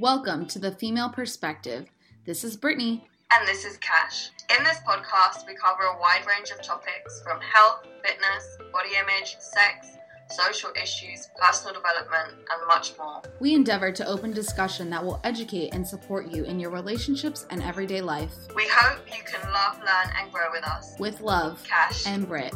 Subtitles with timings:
[0.00, 1.86] Welcome to the Female Perspective.
[2.26, 3.06] This is Brittany.
[3.32, 4.30] And this is Cash.
[4.56, 9.36] In this podcast, we cover a wide range of topics from health, fitness, body image,
[9.38, 9.86] sex,
[10.30, 13.22] social issues, personal development, and much more.
[13.38, 17.62] We endeavor to open discussion that will educate and support you in your relationships and
[17.62, 18.34] everyday life.
[18.56, 20.94] We hope you can love, learn, and grow with us.
[20.98, 22.04] With love, Cash.
[22.06, 22.52] and Brit.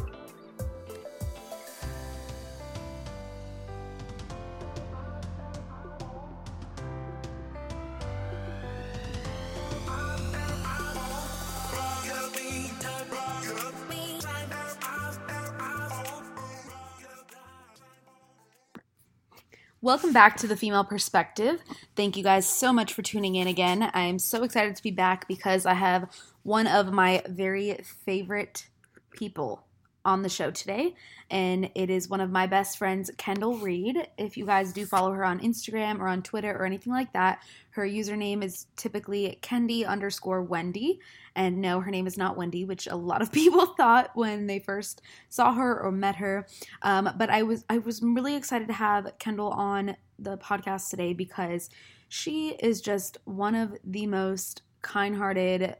[19.81, 21.61] Welcome back to the Female Perspective.
[21.95, 23.89] Thank you guys so much for tuning in again.
[23.93, 28.67] I'm so excited to be back because I have one of my very favorite
[29.11, 29.68] people
[30.09, 30.95] on the show today,
[31.29, 34.09] and it is one of my best friends, Kendall Reed.
[34.17, 37.43] If you guys do follow her on Instagram or on Twitter or anything like that,
[37.71, 40.99] her username is typically Kendi underscore Wendy.
[41.35, 44.57] And no, her name is not Wendy, which a lot of people thought when they
[44.57, 46.47] first saw her or met her.
[46.81, 51.13] Um, but I was I was really excited to have Kendall on the podcast today
[51.13, 51.69] because
[52.07, 55.75] she is just one of the most kind-hearted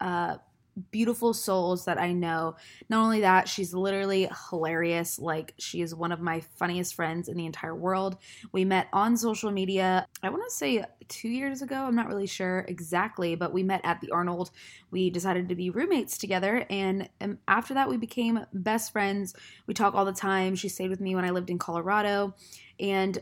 [0.00, 0.36] uh,
[0.90, 2.56] beautiful souls that I know.
[2.88, 5.18] Not only that, she's literally hilarious.
[5.18, 8.16] Like, she is one of my funniest friends in the entire world.
[8.52, 11.76] We met on social media, I want to say two years ago.
[11.76, 14.50] I'm not really sure exactly, but we met at the Arnold.
[14.90, 16.64] We decided to be roommates together.
[16.70, 19.34] And um, after that, we became best friends.
[19.66, 20.54] We talk all the time.
[20.54, 22.34] She stayed with me when I lived in Colorado.
[22.80, 23.18] And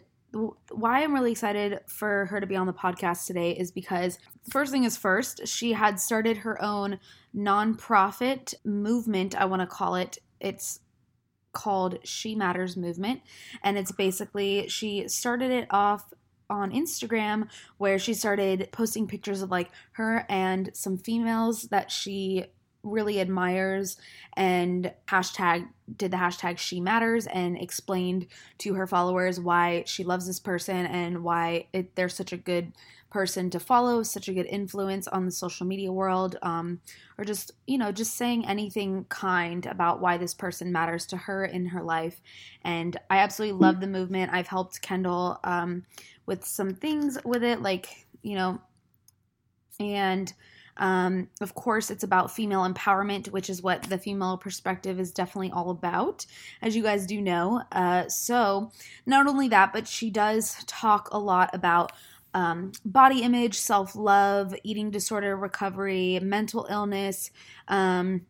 [0.71, 4.19] why I'm really excited for her to be on the podcast today is because
[4.51, 6.99] first thing is first, she had started her own
[7.37, 10.19] nonprofit movement, I want to call it.
[10.41, 10.81] It's
[11.53, 13.21] called She Matters Movement.
[13.63, 16.13] And it's basically, she started it off
[16.49, 22.47] on Instagram where she started posting pictures of like her and some females that she
[22.83, 23.97] really admires
[24.35, 28.27] and hashtag did the hashtag she matters and explained
[28.59, 32.73] to her followers why she loves this person and why it, they're such a good
[33.13, 36.81] person to follow such a good influence on the social media world um,
[37.19, 41.45] or just you know just saying anything kind about why this person matters to her
[41.45, 42.23] in her life.
[42.63, 44.33] And i absolutely love the movement.
[44.33, 45.85] I've helped kendall um,
[46.25, 48.61] with some things with it like you know
[49.79, 50.33] and
[50.79, 55.51] um, of course, it's about female empowerment, which is what the female perspective is definitely
[55.51, 56.25] all about,
[56.63, 57.63] as you guys do know.
[57.73, 58.71] Uh, so,
[59.05, 61.93] not only that, but she does talk a lot about
[62.35, 67.31] um, body image, self love, eating disorder recovery, mental illness,
[67.69, 68.23] um,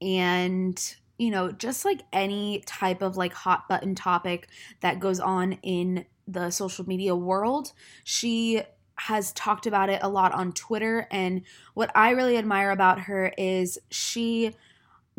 [0.00, 4.48] and you know, just like any type of like hot button topic
[4.80, 7.72] that goes on in the social media world.
[8.02, 8.62] She
[8.96, 11.06] has talked about it a lot on Twitter.
[11.10, 11.42] And
[11.74, 14.54] what I really admire about her is she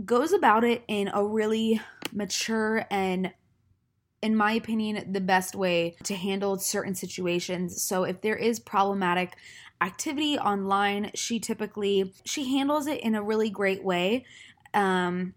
[0.03, 1.81] goes about it in a really
[2.12, 3.34] mature and
[4.22, 9.38] in my opinion the best way to handle certain situations so if there is problematic
[9.81, 14.25] activity online she typically she handles it in a really great way
[14.74, 15.34] um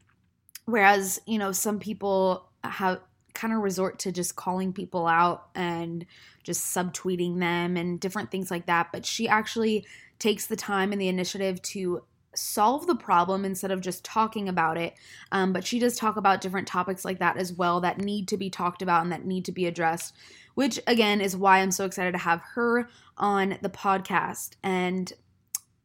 [0.65, 3.00] whereas you know some people have
[3.38, 6.04] kind of resort to just calling people out and
[6.43, 8.88] just subtweeting them and different things like that.
[8.93, 9.87] But she actually
[10.19, 12.03] takes the time and the initiative to
[12.34, 14.94] solve the problem instead of just talking about it.
[15.31, 18.37] Um, but she does talk about different topics like that as well that need to
[18.37, 20.15] be talked about and that need to be addressed,
[20.55, 24.56] which again is why I'm so excited to have her on the podcast.
[24.62, 25.12] And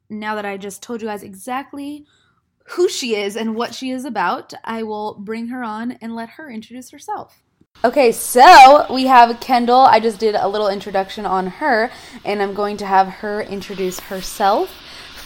[0.09, 2.05] now that I just told you guys exactly
[2.65, 6.29] who she is and what she is about, I will bring her on and let
[6.31, 7.42] her introduce herself.
[7.85, 9.81] Okay, so we have Kendall.
[9.81, 11.91] I just did a little introduction on her,
[12.23, 14.73] and I'm going to have her introduce herself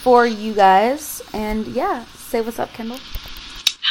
[0.01, 1.21] for you guys.
[1.33, 2.97] And yeah, say what's up, Kendall.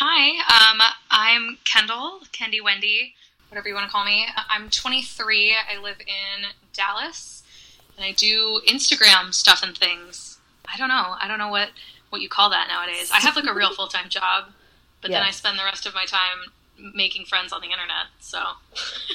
[0.01, 0.81] Hi, um,
[1.13, 3.15] I'm Kendall, Kendi Wendy,
[3.51, 4.27] whatever you want to call me.
[4.51, 5.55] I'm 23.
[5.55, 7.45] I live in Dallas,
[7.97, 10.39] and I do Instagram stuff and things.
[10.67, 11.15] I don't know.
[11.21, 11.69] I don't know what
[12.11, 13.13] what you call that nowadays.
[13.13, 14.47] I have like a real full time job,
[15.03, 15.21] but yes.
[15.21, 16.51] then I spend the rest of my time
[16.95, 18.07] making friends on the internet.
[18.21, 18.43] So,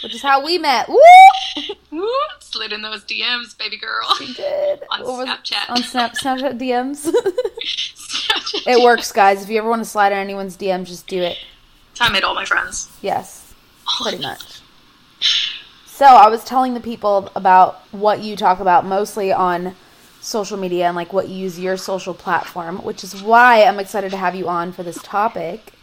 [0.04, 0.90] which is how we met.
[0.90, 1.00] Woo!
[1.92, 2.10] Woo!
[2.40, 4.08] Slid in those DMs, baby girl.
[4.18, 5.70] She did on Snapchat.
[5.70, 7.12] On Snap Snapchat DMs.
[7.64, 9.44] Snapchat it works, guys.
[9.44, 11.38] If you ever want to slide in anyone's DM, just do it.
[12.00, 12.90] I made all my friends.
[13.02, 13.54] Yes,
[14.02, 14.62] pretty much.
[15.86, 19.76] So I was telling the people about what you talk about mostly on
[20.20, 24.12] social media and like what you use your social platform, which is why I'm excited
[24.12, 25.74] to have you on for this topic.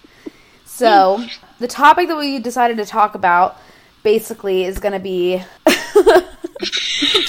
[0.79, 1.27] So,
[1.59, 3.57] the topic that we decided to talk about
[4.05, 5.43] basically is going to be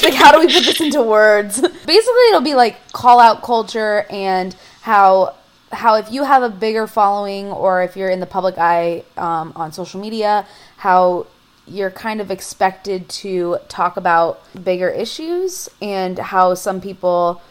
[0.04, 1.60] like how do we put this into words?
[1.60, 5.36] Basically, it'll be like call out culture and how
[5.72, 9.52] how if you have a bigger following or if you're in the public eye um,
[9.56, 10.46] on social media,
[10.78, 11.26] how
[11.66, 17.42] you're kind of expected to talk about bigger issues and how some people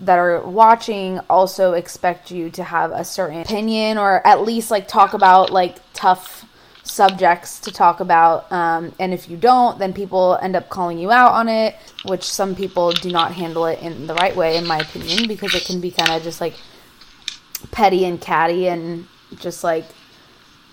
[0.00, 4.86] that are watching also expect you to have a certain opinion or at least like
[4.86, 6.44] talk about like tough
[6.82, 11.10] subjects to talk about um, and if you don't then people end up calling you
[11.10, 14.66] out on it which some people do not handle it in the right way in
[14.66, 16.54] my opinion because it can be kind of just like
[17.72, 19.06] petty and catty and
[19.38, 19.84] just like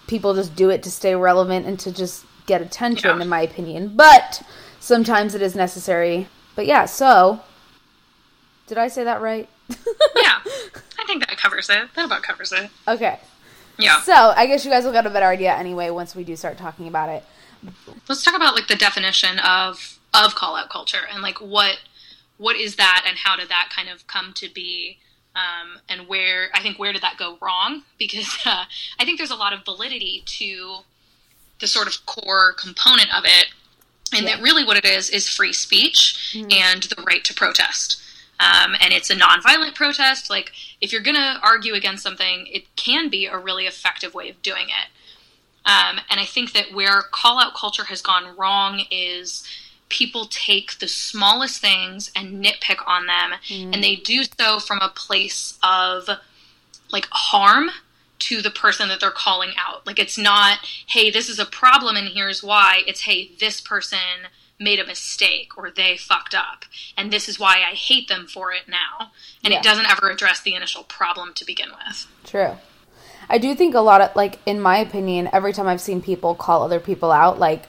[0.08, 3.22] people just do it to stay relevant and to just get attention Yeah.
[3.22, 4.44] in my opinion but
[4.80, 7.40] sometimes it is necessary but yeah so
[8.68, 11.88] did i say that right yeah, I think that covers it.
[11.96, 12.70] That about covers it.
[12.88, 13.20] okay
[13.78, 14.02] Yeah.
[14.02, 16.58] so i guess you guys will get a better idea anyway once we do start
[16.58, 17.24] talking about it
[18.10, 21.80] let's talk about like the definition of of call out culture and like what
[22.38, 24.98] what is that and how did that kind of come to be
[25.36, 28.66] um, and where I think where did that go wrong because uh,
[29.00, 30.78] I think there's a lot of validity to
[31.60, 33.48] the sort of core component of it
[34.14, 34.36] and Yeah.
[34.36, 38.00] that really what it is is free speech and the right to protest
[38.40, 40.52] um, and it's a nonviolent protest like
[40.82, 44.66] if you're gonna argue against something it can be a really effective way of doing
[44.68, 44.90] it
[45.66, 49.48] um, and I think that where call out culture has gone wrong is
[49.90, 53.34] people take the smallest things and nitpick on them,
[53.74, 56.10] and they do so from a place of
[56.92, 57.70] like harm
[58.20, 59.86] to the person that they're calling out.
[59.86, 62.84] Like it's not, hey, this is a problem and here's why.
[62.88, 63.98] It's, hey, this person
[64.60, 66.66] made a mistake or they fucked up,
[66.98, 69.12] and this is why I hate them for it now.
[69.44, 69.60] And Yeah.
[69.60, 72.08] it doesn't ever address the initial problem to begin with.
[72.26, 72.58] True.
[73.30, 76.36] I do think a lot of like in my opinion, every time I've seen people
[76.36, 77.64] call other people out, like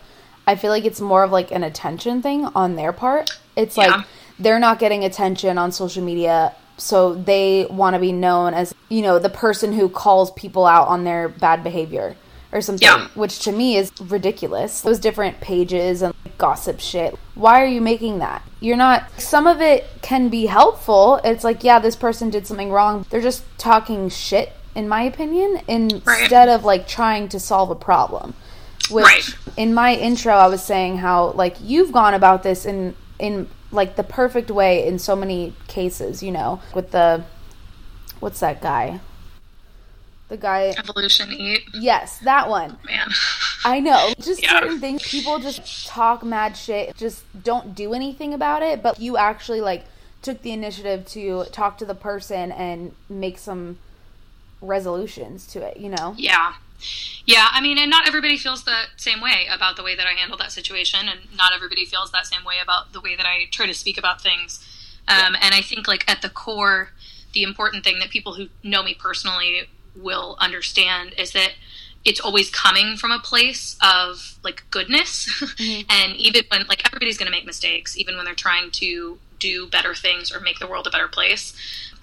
[0.46, 3.30] I feel like it's more of like an attention thing on their part.
[3.56, 3.86] It's Yeah.
[3.86, 4.06] like
[4.38, 9.00] they're not getting attention on social media, so they want to be known as, you
[9.00, 12.16] know, the person who calls people out on their bad behavior
[12.54, 13.08] or something, Yeah.
[13.14, 14.80] which to me is ridiculous.
[14.80, 17.18] Those different pages and gossip shit.
[17.34, 18.42] Why are you making that?
[18.60, 21.20] You're not some of it can be helpful.
[21.24, 23.04] It's like, yeah, this person did something wrong.
[23.10, 28.34] They're just talking shit in my opinion instead of like trying to solve a problem.
[28.88, 29.34] Which Right.
[29.56, 33.96] in my intro I was saying how like you've gone about this in in like
[33.96, 37.24] the perfect way in so many cases, you know, with the
[38.20, 39.00] what's that guy?
[40.28, 42.78] The guy Evolution Eat, Yes, that one.
[42.84, 43.10] man.
[43.64, 44.12] I know.
[44.20, 44.60] Just Yeah.
[44.60, 49.16] certain things people just talk mad shit, just don't do anything about it, but you
[49.16, 49.84] actually like
[50.22, 53.78] took the initiative to talk to the person and make some
[54.62, 56.14] resolutions to it, you know?
[56.16, 56.54] Yeah.
[57.26, 60.12] Yeah, I mean, and not everybody feels the same way about the way that I
[60.12, 63.46] handled that situation, and not everybody feels that same way about the way that I
[63.50, 64.62] try to speak about things.
[65.08, 66.90] Um, And I think, like, at the core,
[67.32, 71.52] the important thing that people who know me personally will understand is that
[72.04, 75.26] it's always coming from a place of, like, goodness.
[75.40, 75.86] Mm-hmm.
[75.90, 79.66] and even when, like, everybody's going to make mistakes, even when they're trying to do
[79.66, 81.54] better things or make the world a better place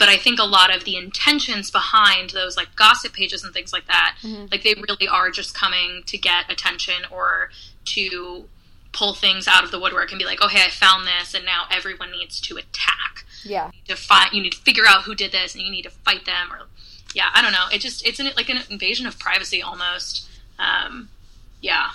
[0.02, 3.72] but I think a lot of the intentions behind those like gossip pages and things
[3.72, 4.48] like that, mm-hmm.
[4.50, 7.52] like they really are just coming to get attention or
[7.86, 8.46] to
[8.94, 11.46] pull things out of the woodwork and be like, oh hey, I found this, and
[11.46, 13.26] now everyone needs to attack.
[13.44, 13.66] Yeah.
[13.66, 15.83] you need To find, you need to figure out who did this, and you need
[15.83, 16.66] to fight them, or
[17.15, 17.65] yeah, I don't know.
[17.73, 20.27] It just it's an, like an invasion of privacy almost.
[20.59, 21.09] Um,
[21.61, 21.89] yeah,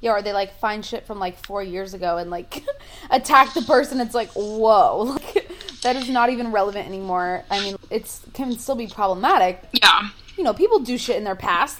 [0.00, 2.62] Yeah, or they like find shit from like four years ago and like
[3.10, 4.00] attack the person.
[4.00, 5.02] It's like, whoa,
[5.34, 5.50] like,
[5.82, 7.44] that is not even relevant anymore.
[7.50, 9.62] I mean, it's can still be problematic.
[9.72, 11.78] yeah, You know, people do shit in their past.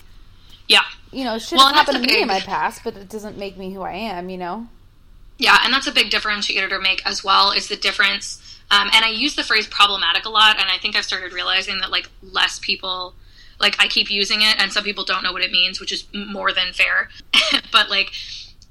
[0.69, 0.83] yeah.
[1.11, 3.59] You know, shit Well, happened to a me in my past, but it doesn't make
[3.59, 4.31] me who I am.
[4.31, 4.67] You know?
[5.37, 8.52] Yeah, and that's a big differentiator to make as well is the difference.
[8.73, 11.79] Um, and I use the phrase problematic a lot, and I think I've started realizing
[11.81, 13.15] that like less people,
[13.61, 16.07] like I keep using it, and some people don't know what it means, which is
[16.15, 17.11] more than fair.
[17.73, 18.13] but like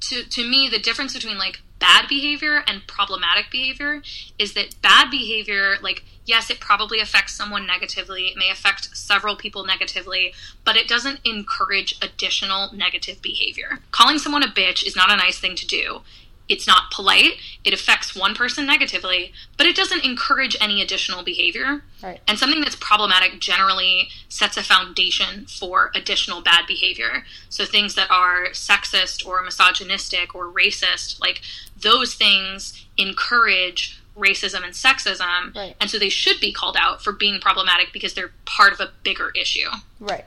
[0.01, 4.01] to to me, the difference between like bad behavior and problematic behavior
[4.39, 8.24] is that bad behavior, like yes, it probably affects someone negatively.
[8.24, 10.34] It may affect several people negatively,
[10.65, 13.79] but it doesn't encourage additional negative behavior.
[13.91, 16.01] Calling someone a bitch is not a nice thing to do.
[16.50, 17.33] It's not polite.
[17.63, 21.83] It affects one person negatively, but it doesn't encourage any additional behavior.
[22.03, 22.19] Right.
[22.27, 27.24] And something that's problematic generally sets a foundation for additional bad behavior.
[27.50, 31.41] So things that are sexist or misogynistic or racist, like
[31.79, 35.55] those things encourage racism and sexism.
[35.55, 35.75] Right.
[35.79, 38.91] And so they should be called out for being problematic because they're part of a
[39.03, 39.69] bigger issue.
[40.00, 40.25] Right.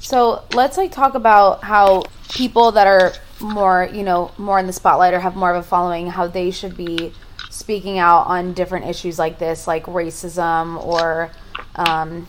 [0.00, 4.72] So let's like talk about how people that are more, you know, more in the
[4.72, 7.12] spotlight or have more of a following, how they should be
[7.50, 11.30] speaking out on different issues like this, like racism or
[11.76, 12.26] um,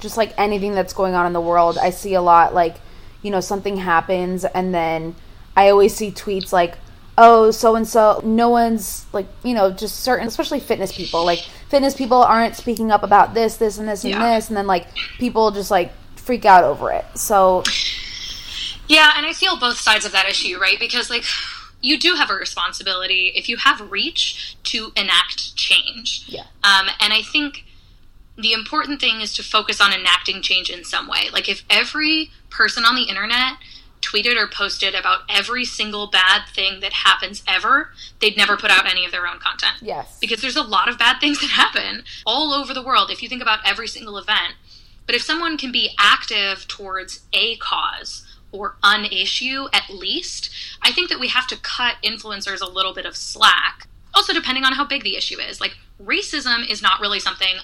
[0.00, 1.78] just like anything that's going on in the world.
[1.78, 2.76] I see a lot like,
[3.22, 5.14] you know, something happens and then
[5.56, 6.78] I always see tweets like,
[7.16, 11.24] oh, so and so, no one's like, you know, just certain, especially fitness people.
[11.24, 14.34] Like, fitness people aren't speaking up about this, this, and this, and Yeah.
[14.34, 14.48] this.
[14.48, 17.04] And then, like, people just like freak out over it.
[17.14, 17.62] So,
[18.88, 20.78] Yeah, and I feel both sides of that issue, right?
[20.78, 21.24] Because like
[21.80, 26.24] you do have a responsibility if you have reach to enact change.
[26.26, 26.44] Yeah.
[26.62, 27.64] Um, and I think
[28.36, 31.28] the important thing is to focus on enacting change in some way.
[31.32, 33.58] Like if every person on the internet
[34.00, 38.90] tweeted or posted about every single bad thing that happens ever, they'd never put out
[38.90, 40.18] any of their own content yes.
[40.20, 43.28] because there's a lot of bad things that happen all over the world if you
[43.28, 44.54] think about every single event.
[45.06, 48.24] But if someone can be active towards a cause
[48.54, 50.48] or an issue at least,
[50.80, 53.88] I think that we have to cut influencers a little bit of slack.
[54.14, 55.60] Also, depending on how big the issue is.
[55.60, 57.56] Like, racism is not really something,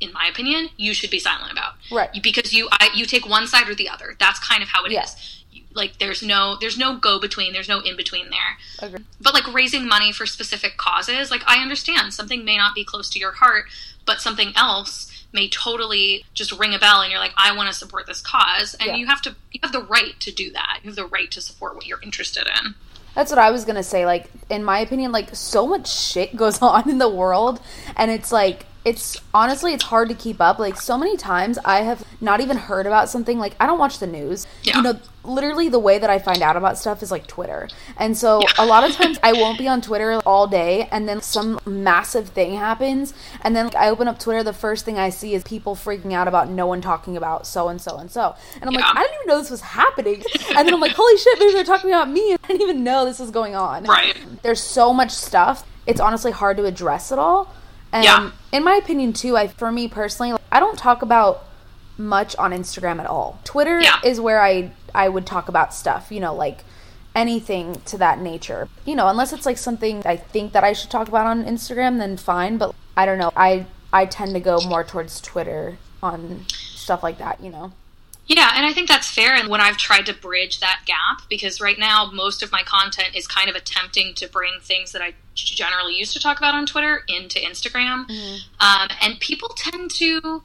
[0.00, 1.74] in my opinion, you should be silent about.
[1.90, 2.10] Right.
[2.22, 4.14] Because you, I, you take one side or the other.
[4.20, 4.94] That's kind of how it is.
[4.94, 5.58] Yeah.
[5.58, 7.52] You- Like, there's no, there's no go between.
[7.52, 8.56] There's no in between there
[8.88, 9.04] Agree.
[9.20, 13.08] but like raising money for specific causes like i understand something may not be close
[13.10, 13.64] to your heart
[14.06, 17.74] but something else may totally just ring a bell and you're like i want to
[17.74, 18.96] support this cause and Yeah.
[18.96, 21.40] you have to you have the right to do that you have the right to
[21.40, 22.74] support what you're interested in
[23.14, 24.04] That's what I was gonna say.
[24.04, 27.60] Like, in my opinion, like so much shit goes on in the world,
[27.96, 30.58] and it's like it's honestly it's hard to keep up.
[30.58, 33.38] Like so many times I have not even heard about something.
[33.38, 34.46] Like I don't watch the news.
[34.62, 34.76] Yeah.
[34.78, 38.16] You know, literally the way that I find out about stuff is like Twitter, and
[38.16, 41.58] so a lot of times I won't be on Twitter all day, and then some
[41.66, 44.42] massive thing happens, and then like, I open up Twitter.
[44.42, 47.68] The first thing I see is people freaking out about no one talking about so
[47.68, 50.22] and so and so, and I'm like, I didn't even know this was happening,
[50.56, 52.34] and then I'm like, holy shit, maybe they're talking about me.
[52.34, 56.30] I didn't even know this was going on right there's so much stuff it's honestly
[56.30, 57.52] hard to address it all
[57.92, 58.30] and Yeah.
[58.52, 61.44] in my opinion too i for me personally i don't talk about
[61.98, 63.98] much on instagram at all twitter Yeah.
[64.04, 66.64] is where i i would talk about stuff you know like
[67.14, 70.90] anything to that nature you know unless it's like something i think that i should
[70.90, 74.60] talk about on instagram then fine but i don't know i i tend to go
[74.68, 77.72] more towards twitter on stuff like that you know
[78.28, 79.36] Yeah, and I think that's fair.
[79.36, 83.14] And when I've tried to bridge that gap, because right now most of my content
[83.14, 86.66] is kind of attempting to bring things that I generally used to talk about on
[86.66, 88.10] Twitter into Instagram,
[88.58, 90.42] um, and people tend to.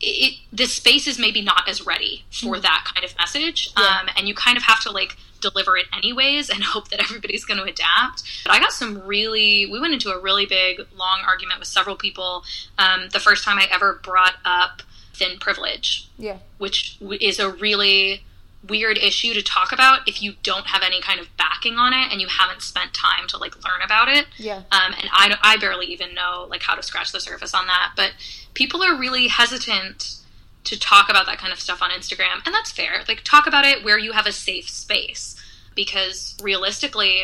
[0.00, 3.84] It, the space is maybe not as ready for that kind of message, Yeah.
[3.84, 7.44] um, and you kind of have to like deliver it anyways and hope that everybody's
[7.44, 8.22] going to adapt.
[8.44, 11.96] But I got some really, we went into a really big, long argument with several
[11.96, 12.44] people
[12.78, 18.24] um, the first time I ever brought up thin privilege yeah which is a really
[18.68, 22.12] weird issue to talk about if you don't have any kind of backing on it
[22.12, 24.26] and you haven't spent time to like learn about it.
[24.36, 27.66] yeah Um, and I, I barely even know like how to scratch the surface on
[27.68, 28.12] that, but
[28.54, 30.16] people are really hesitant
[30.64, 33.02] to talk about that kind of stuff on Instagram, and that's fair.
[33.08, 35.34] Like talk about it where you have a safe space,
[35.74, 37.22] because realistically,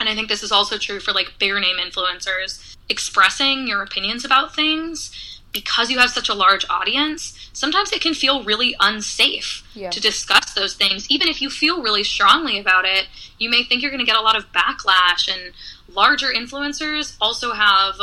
[0.00, 4.24] and I think this is also true for like bigger name influencers, expressing your opinions
[4.24, 9.62] about things because you have such a large audience, sometimes it can feel really unsafe
[9.74, 9.90] Yeah.
[9.90, 11.10] to discuss those things.
[11.10, 13.06] Even if you feel really strongly about it,
[13.38, 15.28] you may think you're going to get a lot of backlash.
[15.32, 15.52] And
[15.88, 17.96] larger influencers also have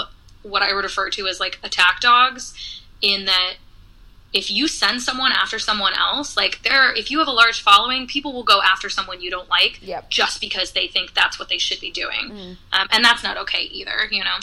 [0.44, 2.54] what I would refer to as like attack dogs,
[3.02, 3.56] in that
[4.32, 8.06] if you send someone after someone else, like there, if you have a large following,
[8.06, 10.12] people will go after someone you don't like Yep.
[10.12, 12.58] just because they think that's what they should be doing, Mm.
[12.74, 14.08] um, and that's not okay either.
[14.12, 14.38] You know?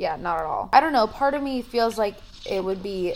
[0.00, 0.70] Yeah, not at all.
[0.72, 1.06] I don't know.
[1.06, 2.16] Part of me feels like
[2.46, 3.14] it would be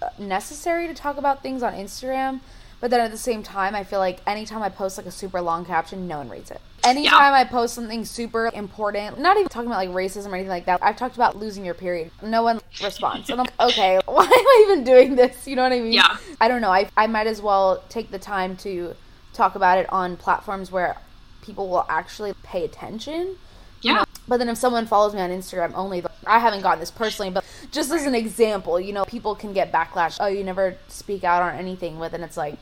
[0.00, 2.40] uh, necessary to talk about things on Instagram,
[2.80, 5.42] but then at the same time, I feel like anytime I post like a super
[5.42, 6.62] long caption, no one reads it.
[6.84, 10.64] Anytime I post something super important, not even talking about like racism or anything like
[10.64, 12.10] that, I've talked about losing your period.
[12.22, 13.28] No one responds.
[13.28, 15.46] And I'm like, okay, why am I even doing this?
[15.46, 15.92] You know what I mean?
[15.92, 16.16] Yeah.
[16.40, 16.72] I don't know.
[16.72, 18.96] I, I might as well take the time to
[19.34, 20.96] talk about it on platforms where
[21.42, 23.36] people will actually pay attention.
[23.84, 24.04] Yeah.
[24.26, 27.44] But then if someone follows me on Instagram only, I haven't gotten this personally, but
[27.70, 30.16] just as an example, you know, people can get backlash.
[30.18, 32.56] Oh, you never speak out on anything with, and it's like,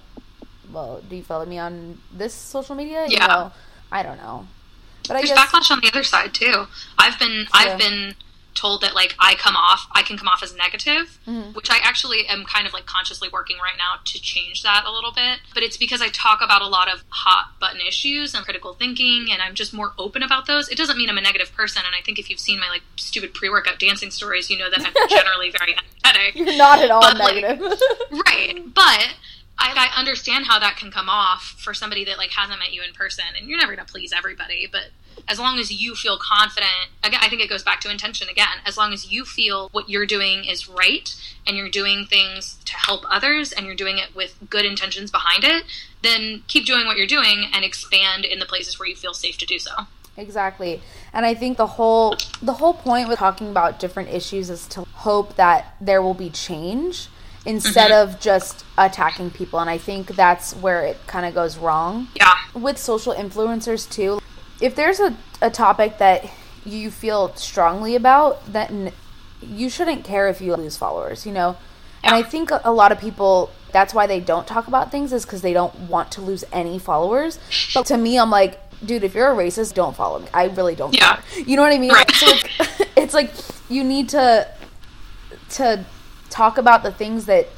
[0.72, 3.06] well, do you follow me on this social media?
[3.06, 3.26] You Yeah.
[3.26, 3.52] know,
[3.92, 4.48] I don't know.
[5.06, 6.66] But I There's guess backlash on the other side too.
[6.98, 7.46] I've been Yeah.
[7.52, 8.14] I've been
[8.54, 11.52] told that like I come off I can come off as negative, Mm-hmm.
[11.52, 14.90] which I actually am kind of like consciously working right now to change that a
[14.92, 15.40] little bit.
[15.54, 19.28] But it's because I talk about a lot of hot button issues and critical thinking
[19.30, 20.68] and I'm just more open about those.
[20.68, 22.82] It doesn't mean I'm a negative person and I think if you've seen my like
[22.96, 26.34] stupid pre-workout dancing stories, you know that I'm generally very empathetic.
[26.34, 27.78] you're not at all But, like, negative.
[28.26, 29.14] right but
[29.58, 32.82] I, I understand how that can come off for somebody that like hasn't met you
[32.82, 34.86] in person, and you're never gonna please everybody, but
[35.28, 38.58] as long as you feel confident again i think it goes back to intention again
[38.66, 41.14] as long as you feel what you're doing is right
[41.46, 45.44] and you're doing things to help others and you're doing it with good intentions behind
[45.44, 45.64] it
[46.02, 49.38] then keep doing what you're doing and expand in the places where you feel safe
[49.38, 49.70] to do so.
[50.16, 50.82] Exactly.
[51.12, 54.82] And i think the whole the whole point with talking about different issues is to
[54.92, 57.08] hope that there will be change
[57.46, 58.14] instead mm-hmm.
[58.14, 59.58] of just attacking people.
[59.58, 62.08] And i think that's where it kind of goes wrong.
[62.14, 62.34] Yeah.
[62.54, 64.20] With social influencers too
[64.62, 66.24] if there's a, a topic that
[66.64, 68.92] you feel strongly about, then
[69.42, 71.56] you shouldn't care if you lose followers, you know?
[72.04, 75.24] And I think a lot of people, that's why they don't talk about things, is
[75.24, 77.38] because they don't want to lose any followers.
[77.74, 80.28] But to me, I'm like, dude, if you're a racist, don't follow me.
[80.32, 81.16] I really don't yeah.
[81.16, 81.44] care.
[81.44, 81.92] You know what I mean?
[81.92, 82.10] Right.
[82.12, 83.32] So it's, it's like
[83.68, 84.48] you need to
[85.50, 85.84] to
[86.30, 87.48] talk about the things that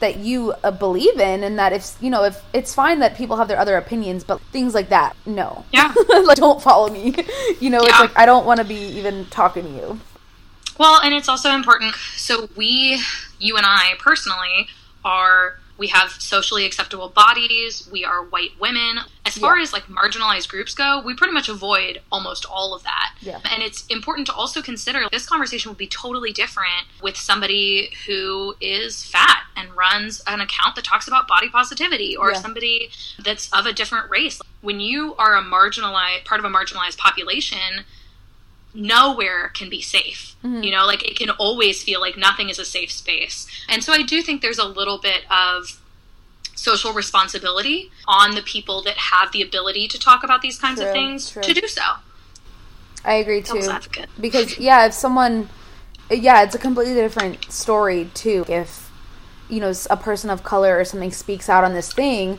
[0.00, 3.36] that you uh, believe in and that if you know if it's fine that people
[3.36, 5.64] have their other opinions but things like that no.
[5.72, 5.92] Yeah.
[6.08, 7.14] Like don't follow me.
[7.60, 7.88] You know yeah.
[7.88, 10.00] it's like i don't want to be even talking to you.
[10.78, 11.94] Well and it's also important.
[12.16, 13.00] So we
[13.38, 14.68] you and i personally
[15.04, 19.62] are we have socially acceptable bodies we are white women as far yeah.
[19.62, 23.40] as like marginalized groups go we pretty much avoid almost all of that yeah.
[23.52, 28.54] and it's important to also consider this conversation would be totally different with somebody who
[28.60, 32.38] is fat and runs an account that talks about body positivity or yeah.
[32.38, 32.90] somebody
[33.22, 37.84] that's of a different race when you are a marginalized part of a marginalized population
[38.74, 40.36] nowhere can be safe.
[40.44, 40.62] Mm-hmm.
[40.62, 43.46] You know, like it can always feel like nothing is a safe space.
[43.68, 45.80] And so I do think there's a little bit of
[46.54, 50.88] social responsibility on the people that have the ability to talk about these kinds true,
[50.88, 51.42] of things true.
[51.42, 51.82] to do so.
[53.04, 53.62] I agree too.
[54.20, 55.48] Because yeah, if someone
[56.10, 58.90] yeah, it's a completely different story too if
[59.48, 62.38] you know a person of color or something speaks out on this thing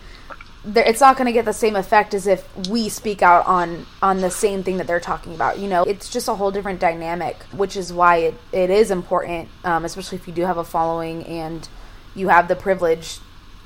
[0.65, 4.19] it's not going to get the same effect as if we speak out on on
[4.19, 5.83] the same thing that they're talking about you know?
[5.83, 10.17] It's just a whole different dynamic which is why it, it is important um, especially
[10.17, 11.67] if you do have a following and
[12.15, 13.19] you have the privilege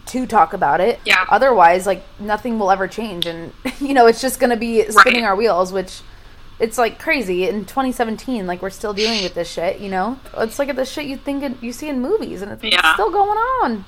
[0.05, 0.99] to talk about it.
[1.05, 1.25] Yeah.
[1.29, 5.23] Otherwise like nothing will ever change and you know it's just going to be spinning
[5.23, 5.29] right.
[5.29, 6.01] our wheels which
[6.59, 7.47] it's like crazy.
[7.47, 10.19] In 2017 like we're still dealing with this shit you know?
[10.37, 12.79] It's like the shit you think you see in movies and it's, yeah.
[12.79, 13.85] it's still going on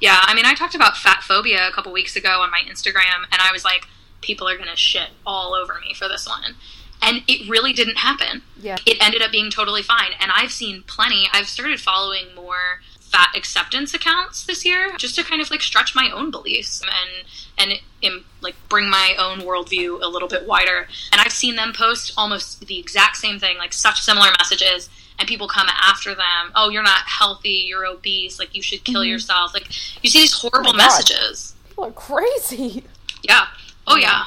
[0.00, 3.24] yeah, I mean, I talked about fat phobia a couple weeks ago on my Instagram,
[3.32, 3.86] and I was like,
[4.20, 6.54] people are going to shit all over me for this one.
[7.00, 8.42] And it really didn't happen.
[8.60, 8.76] Yeah.
[8.84, 10.10] It ended up being totally fine.
[10.20, 11.28] And I've seen plenty.
[11.32, 15.94] I've started following more fat acceptance accounts this year just to kind of like stretch
[15.94, 20.88] my own beliefs and and like bring my own worldview a little bit wider.
[21.12, 25.28] And I've seen them post almost the exact same thing, like such similar messages and
[25.28, 26.52] people come after them.
[26.54, 27.64] Oh, you're not healthy.
[27.68, 28.38] You're obese.
[28.38, 29.10] Like you should kill mm-hmm.
[29.10, 29.52] yourself.
[29.52, 29.68] Like
[30.02, 31.54] you see these horrible oh messages.
[31.68, 32.84] People are crazy.
[33.22, 33.46] Yeah.
[33.86, 34.26] Oh yeah.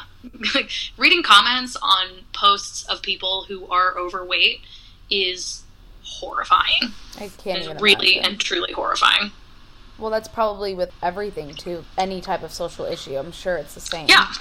[0.54, 4.62] like reading comments on posts of people who are overweight
[5.10, 5.64] is
[6.04, 6.94] horrifying.
[7.18, 8.34] I can't it's even really imagine.
[8.34, 9.32] and truly horrifying.
[9.98, 11.86] Well, that's probably with everything too.
[11.96, 14.08] Any type of social issue, I'm sure it's the same.
[14.10, 14.34] Yeah.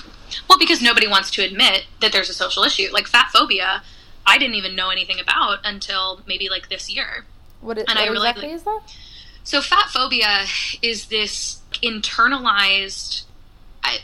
[0.48, 3.82] Well, because nobody wants to admit that there's a social issue, like fat phobia
[4.30, 7.24] I didn't even know anything about until maybe like this year.
[7.60, 8.80] What, is, and what I really, exactly is that?
[9.42, 10.44] So, fat phobia
[10.80, 13.24] is this internalized.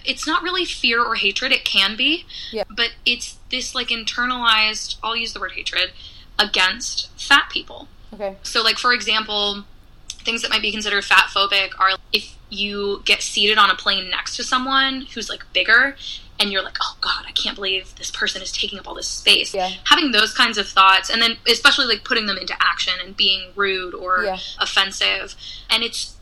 [0.05, 1.53] It's not really fear or hatred.
[1.53, 2.65] It can be, yeah.
[2.69, 4.97] but it's this like internalized.
[5.03, 5.93] I'll use the word hatred
[6.39, 7.87] against fat people.
[8.13, 8.37] Okay.
[8.43, 9.65] So, like for example,
[10.09, 14.11] things that might be considered fat phobic are if you get seated on a plane
[14.11, 15.97] next to someone who's like bigger
[16.39, 19.09] and you're like, oh God, I can't believe this person is taking up all this
[19.09, 19.55] space.
[19.55, 19.71] Yeah.
[19.85, 23.51] Having those kinds of thoughts, and then especially like putting them into action and being
[23.55, 24.39] rude or yeah.
[24.61, 25.35] offensive,
[25.71, 26.17] and it's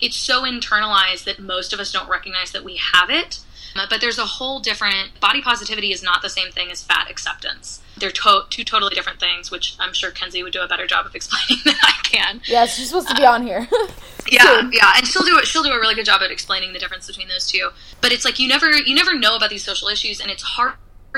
[0.00, 3.40] it's so internalized that most of us don't recognize that we have it.
[3.74, 7.80] But there's a whole different body positivity is not the same thing as fat acceptance.
[7.96, 11.06] They're to- two totally different things, which I'm sure Kenzie would do a better job
[11.06, 12.40] of explaining than I can.
[12.46, 13.68] Yeah, she's supposed to be on here.
[14.30, 15.46] yeah, yeah, and she'll do it.
[15.46, 17.70] She'll do a really good job at explaining the difference between those two.
[18.00, 20.74] But it's like you never you never know about these social issues, and it's hard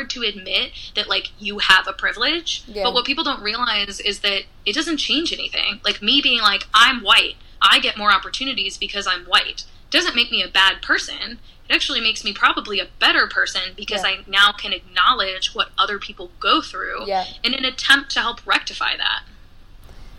[0.08, 2.64] to admit that like you have a privilege.
[2.66, 2.84] Yeah.
[2.84, 5.80] But what people don't realize is that it doesn't change anything.
[5.84, 9.64] Like me being like I'm white, I get more opportunities because I'm white.
[9.90, 11.38] Doesn't make me a bad person
[11.72, 14.10] it actually makes me probably a better person because yeah.
[14.10, 17.24] I now can acknowledge what other people go through yeah.
[17.42, 19.22] in an attempt to help rectify that.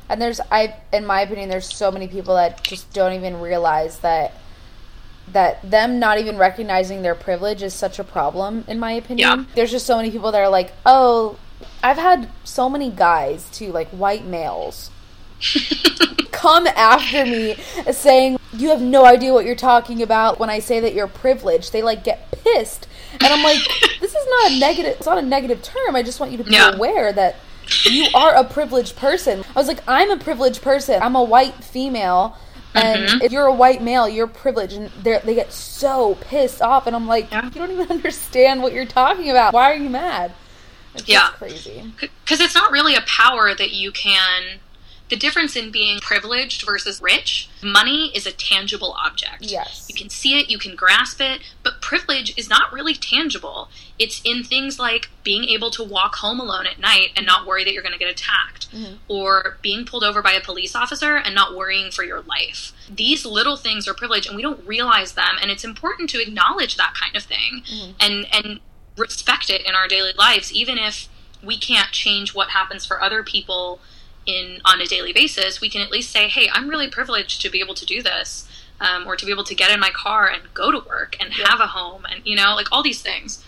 [0.10, 4.00] And there's I in my opinion there's so many people that just don't even realize
[4.00, 4.34] that
[5.32, 9.40] that them not even recognizing their privilege is such a problem in my opinion.
[9.40, 9.46] Yeah.
[9.54, 11.38] There's just so many people that are like, "Oh,
[11.84, 14.90] I've had so many guys too, like white males
[16.32, 17.56] come after me
[17.92, 21.72] saying you have no idea what you're talking about when I say that you're privileged.
[21.74, 22.88] They like get pissed.
[23.14, 23.60] And I'm like,
[24.00, 25.96] this is not a negative it's not a negative term.
[25.96, 26.72] I just want you to be Yeah.
[26.76, 27.36] aware that
[27.86, 29.44] you are a privileged person.
[29.56, 31.02] I was like, I'm a privileged person.
[31.02, 32.38] I'm a white female.
[32.76, 33.22] And Mm-hmm.
[33.22, 36.96] if you're a white male, you're privileged, and they they get so pissed off, and
[36.96, 37.46] I'm like, Yeah.
[37.46, 39.54] you don't even understand what you're talking about.
[39.54, 40.32] Why are you mad?
[40.96, 41.30] It's Yeah.
[41.30, 41.92] crazy.
[42.00, 44.60] because it's not really a power that you can
[45.10, 49.44] the difference in being privileged versus rich money is a tangible object.
[49.44, 49.88] Yes.
[49.90, 53.70] you can see it you can grasp it but privilege is not really tangible.
[54.00, 57.64] It's in things like being able to walk home alone at night and not worry
[57.64, 58.96] that you're going to get attacked mm-hmm.
[59.08, 62.74] or being pulled over by a police officer and not worrying for your life.
[62.90, 66.78] These little things are privilege and we don't realize them and it's important to acknowledge
[66.78, 67.92] that kind of thing mm-hmm.
[68.00, 68.60] and and
[68.98, 71.10] respect it in our daily lives even if
[71.44, 73.80] we can't change what happens for other people
[74.26, 77.50] in on a daily basis we can at least say hey i'm really privileged to
[77.50, 78.48] be able to do this
[78.82, 81.34] um, or to be able to get in my car and go to work and
[81.34, 83.44] have a home and you know like all these things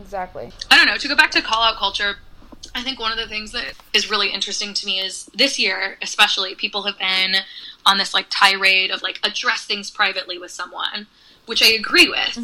[0.00, 0.50] Exactly.
[0.70, 0.96] I don't know.
[0.96, 2.16] To go back to call out culture,
[2.74, 5.98] I think one of the things that is really interesting to me is this year,
[6.02, 7.36] especially, people have been
[7.86, 11.06] on this like tirade of like address things privately with someone,
[11.46, 12.38] which I agree with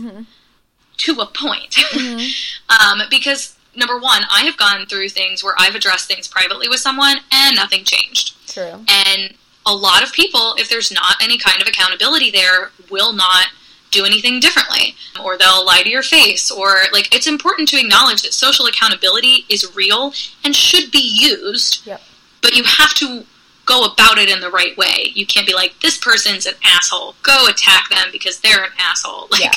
[0.99, 1.79] to a point.
[2.69, 6.81] um, because number one, I have gone through things where I've addressed things privately with
[6.81, 8.35] someone and nothing changed.
[8.49, 8.85] True.
[8.89, 9.35] And
[9.65, 13.49] a lot of people, if there's not any kind of accountability there, will not
[13.91, 14.95] do anything differently.
[15.23, 16.51] Or they'll lie to your face.
[16.51, 20.13] Or, like, it's important to acknowledge that social accountability is real
[20.45, 22.03] and should be used, Yep.
[22.43, 23.25] but you have to
[23.67, 25.11] go about it in the right way.
[25.15, 27.15] You can't be like, this person's an asshole.
[27.23, 29.27] Go attack them because they're an asshole.
[29.31, 29.51] Like, Yeah.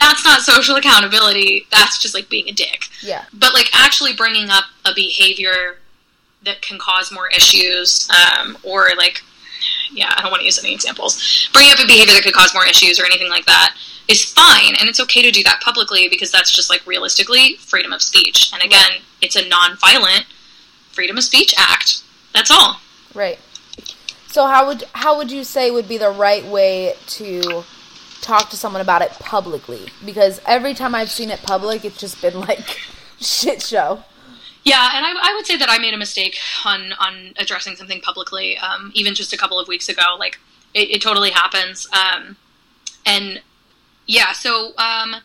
[0.00, 1.66] that's not social accountability.
[1.70, 3.24] That's just like being a dick Yeah.
[3.32, 5.78] but like actually bringing up a behavior
[6.44, 9.22] that can cause more issues um, or like
[9.92, 12.52] yeah i don't want to use any examples bringing up a behavior that could cause
[12.52, 13.74] more issues or anything like that
[14.08, 17.92] is fine and it's okay to do that publicly because that's just like realistically freedom
[17.94, 18.90] of speech and again
[19.22, 20.26] it's a non-violent
[20.92, 22.02] freedom of speech act
[22.34, 22.78] that's all
[23.14, 23.38] Right.
[24.28, 27.62] So how would how would you say would be the right way to
[28.20, 29.86] talk to someone about it publicly?
[30.04, 32.80] Because every time I've seen it public, it's just been like
[33.20, 34.02] shit show.
[34.64, 38.00] Yeah, and I, I would say that I made a mistake on on addressing something
[38.00, 40.16] publicly, um, even just a couple of weeks ago.
[40.18, 40.40] Like
[40.72, 42.36] it, it totally happens, um,
[43.06, 43.40] and
[44.06, 44.32] yeah.
[44.32, 45.16] So um,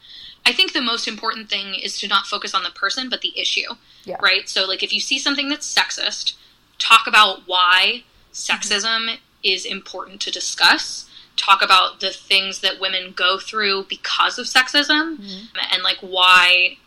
[0.46, 3.38] I think the most important thing is to not focus on the person, but the
[3.40, 3.74] issue.
[4.04, 4.18] Yeah.
[4.22, 4.48] Right.
[4.48, 6.34] So like if you see something that's sexist,
[6.80, 8.34] talk about why mm-hmm.
[8.34, 11.10] sexism is important to discuss.
[11.36, 15.58] Talk about the things that women go through because of sexism, mm-hmm.
[15.72, 16.78] and like why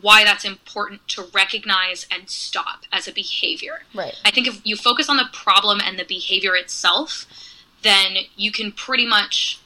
[0.00, 3.80] why that's important to recognize and stop as a behavior.
[3.94, 4.14] Right.
[4.24, 7.26] I think if you focus on the problem and the behavior itself,
[7.82, 9.60] then you can pretty much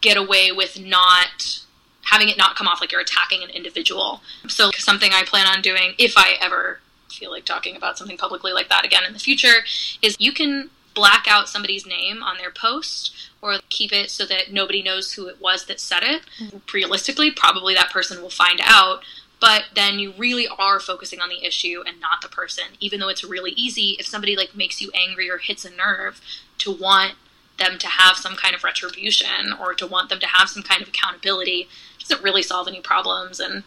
[0.00, 1.64] get away with not
[2.10, 4.20] having it not come off like you're attacking an individual.
[4.48, 6.80] So something I plan on doing if I ever
[7.12, 9.64] feel like talking about something publicly like that again in the future
[10.02, 14.52] is you can black out somebody's name on their post or keep it so that
[14.52, 16.22] nobody knows who it was that said it.
[16.38, 16.58] Mm-hmm.
[16.74, 19.02] Realistically, probably that person will find out,
[19.40, 22.64] but then you really are focusing on the issue and not the person.
[22.80, 26.20] Even though it's really easy if somebody like makes you angry or hits a nerve
[26.58, 27.14] to want
[27.58, 30.80] them to have some kind of retribution or to want them to have some kind
[30.80, 33.62] of accountability it doesn't really solve any problems and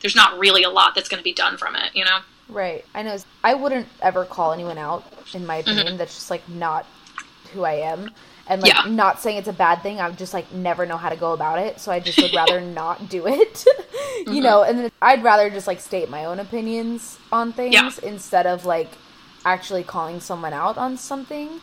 [0.00, 2.20] there's not really a lot that's going to be done from it, you know?
[2.48, 2.84] Right.
[2.94, 3.16] I know.
[3.44, 5.70] I wouldn't ever call anyone out, in my mm-hmm.
[5.70, 5.96] opinion.
[5.98, 6.86] That's just like not
[7.52, 8.10] who I am.
[8.46, 8.90] And like Yeah.
[8.90, 10.00] not saying it's a bad thing.
[10.00, 11.80] I would just like never know how to go about it.
[11.80, 13.64] So I just would rather not do it.
[14.18, 14.42] you mm-hmm.
[14.42, 17.90] know, and then I'd rather just like state my own opinions on things Yeah.
[18.02, 18.90] instead of like
[19.44, 21.60] actually calling someone out on something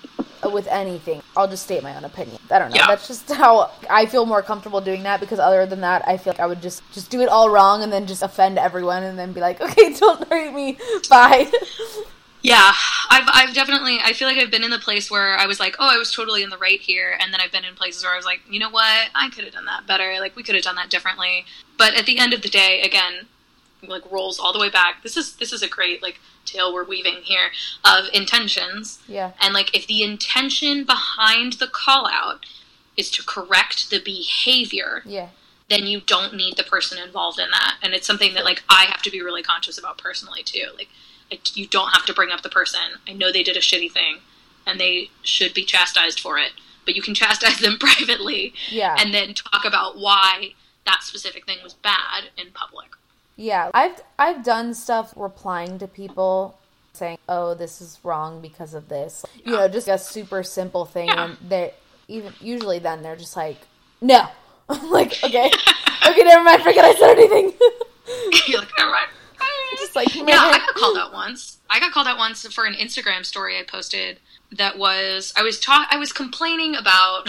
[0.52, 1.22] with anything.
[1.36, 2.40] I'll just state my own opinion.
[2.52, 2.78] I don't know.
[2.78, 2.88] Yeah.
[2.88, 6.34] That's just how I feel more comfortable doing that because other than that, I feel
[6.34, 9.18] like I would just just do it all wrong and then just offend everyone and
[9.18, 10.78] then be like, "Okay, don't hurt me.
[11.10, 11.52] Bye."
[12.46, 12.74] Yeah,
[13.10, 15.78] I've I've definitely I feel like I've been in the place where I was like,
[15.80, 18.14] oh, I was totally in the right here, and then I've been in places where
[18.14, 20.18] I was like, you know what, I could have done that better.
[20.20, 21.46] Like we could have done that differently.
[21.76, 23.26] But at the end of the day, again,
[23.88, 25.04] like rolls all the way back.
[25.04, 27.50] This is this is a great like tale we're weaving here
[27.84, 29.00] of intentions.
[29.08, 29.32] yeah.
[29.42, 32.46] And like if the intention behind the call out
[32.98, 35.30] is to correct the behavior, Yeah.
[35.70, 37.78] then you don't need the person involved in that.
[37.82, 40.68] And it's something that like I have to be really conscious about personally too.
[40.76, 40.90] Like,
[41.32, 42.82] like you don't have to bring up the person.
[43.08, 44.18] I know they did a shitty thing,
[44.68, 46.52] and they should be chastised for it.
[46.86, 48.96] But you can chastise them privately, Yeah.
[49.00, 50.54] and then talk about why
[50.86, 52.92] that specific thing was bad in public.
[53.38, 56.58] Yeah, I've I've done stuff replying to people
[56.94, 61.08] saying, "Oh, this is wrong because of this." You know, just a super simple thing
[61.10, 61.26] Yeah.
[61.26, 61.74] and they
[62.08, 63.58] even usually then they're just like,
[64.02, 64.28] no.
[64.70, 65.52] I'm like, okay,
[66.08, 66.62] okay, never mind.
[66.64, 67.54] Forget I said anything.
[68.48, 69.10] You're like, never mind.
[69.78, 71.58] just like, Yeah, I got called out once.
[71.70, 74.20] I got called out once for an Instagram story I posted
[74.52, 77.28] that was I was ta- I was complaining about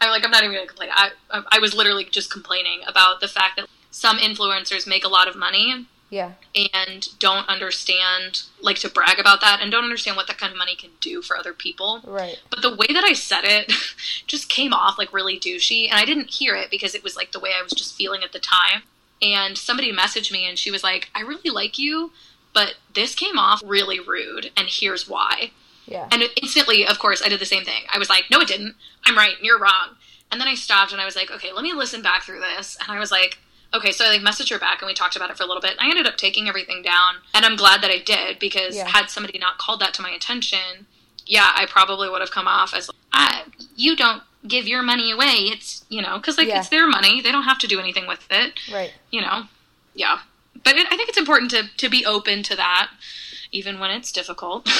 [0.00, 0.90] I'm like I'm not even gonna complain.
[0.92, 1.10] I
[1.50, 5.36] I was literally just complaining about the fact that some influencers make a lot of
[5.36, 10.36] money yeah, and don't understand like to brag about that and don't understand what that
[10.36, 12.02] kind of money can do for other people.
[12.04, 12.38] right.
[12.50, 13.72] But the way that I said it
[14.26, 17.32] just came off like really douchey, and I didn't hear it because it was like
[17.32, 18.82] the way I was just feeling at the time.
[19.22, 22.12] And somebody messaged me, and she was like, "I really like you,
[22.52, 25.52] but this came off really rude, and here's why."
[25.86, 27.84] Yeah, And instantly, of course, I did the same thing.
[27.90, 28.74] I was like, "No, it didn't.
[29.06, 29.36] I'm right.
[29.36, 29.96] and You're wrong."
[30.30, 32.76] And then I stopped, and I was like, "Okay, let me listen back through this."
[32.78, 33.38] And I was like.
[33.74, 35.62] Okay, so I like messaged her back and we talked about it for a little
[35.62, 35.76] bit.
[35.78, 38.88] I ended up taking everything down, and I'm glad that I did because Yeah.
[38.88, 40.86] had somebody not called that to my attention,
[41.26, 43.44] yeah, I probably would have come off as, I,
[43.76, 45.48] you don't give your money away.
[45.52, 46.58] It's, you know, because like Yeah.
[46.58, 47.20] it's their money.
[47.20, 48.92] They don't have to do anything with it, right.
[49.10, 49.44] you know?
[49.94, 50.18] Yeah.
[50.64, 52.90] But it, I think it's important to, to be open to that,
[53.52, 54.68] even when it's difficult.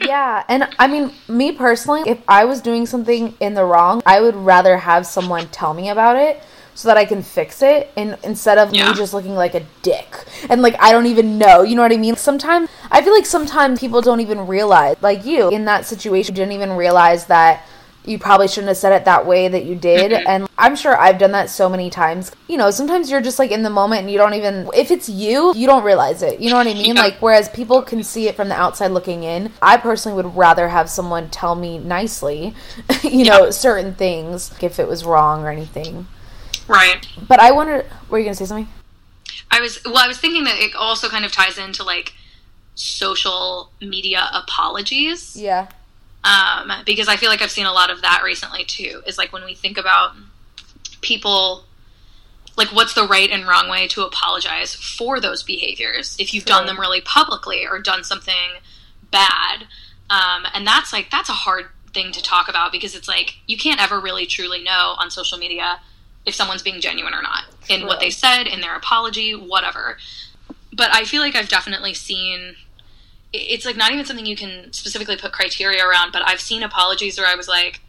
[0.00, 4.20] Yeah, and I mean, me personally, if I was doing something in the wrong, I
[4.20, 6.42] would rather have someone tell me about it
[6.74, 8.88] so that I can fix it and instead of Yeah.
[8.90, 10.24] me just looking like a dick.
[10.50, 12.16] And like I don't even know, you know what I mean?
[12.16, 16.52] Sometimes I feel like sometimes people don't even realize like you in that situation didn't
[16.52, 17.64] even realize that
[18.06, 20.12] you probably shouldn't have said it that way that you did.
[20.12, 20.28] Mm-hmm.
[20.28, 22.30] And i'm sure i've done that so many times.
[22.48, 25.08] You know sometimes you're just like in the moment and you don't even if it's
[25.08, 26.38] you you don't realize it.
[26.40, 26.84] You know what i mean?
[26.96, 27.02] Yeah.
[27.02, 30.68] like whereas people can see it from the outside looking in i personally would rather
[30.68, 32.54] have someone tell me nicely
[33.02, 36.06] you know certain things if it was wrong or anything
[36.68, 37.06] right.
[37.28, 38.68] but i wonder were you gonna say something
[39.50, 42.12] I was, well, I was thinking that it also kind of ties into like
[42.74, 45.36] social media apologies.
[45.36, 45.68] yeah
[46.24, 49.02] um, because I feel like I've seen a lot of that recently too.
[49.06, 50.12] Is like when we think about
[51.02, 51.64] people,
[52.56, 56.66] like what's the right and wrong way to apologize for those behaviors if you've done
[56.66, 58.58] them really publicly or done something
[59.10, 59.66] bad,
[60.08, 63.58] um, and that's like that's a hard thing to talk about because it's like you
[63.58, 65.78] can't ever really truly know on social media
[66.26, 69.98] if someone's being genuine or not in what they said in their apology, whatever.
[70.72, 72.56] But I feel like I've definitely seen
[73.32, 77.18] it's like not even something you can specifically put criteria around, but I've seen apologies
[77.18, 77.80] where I was like,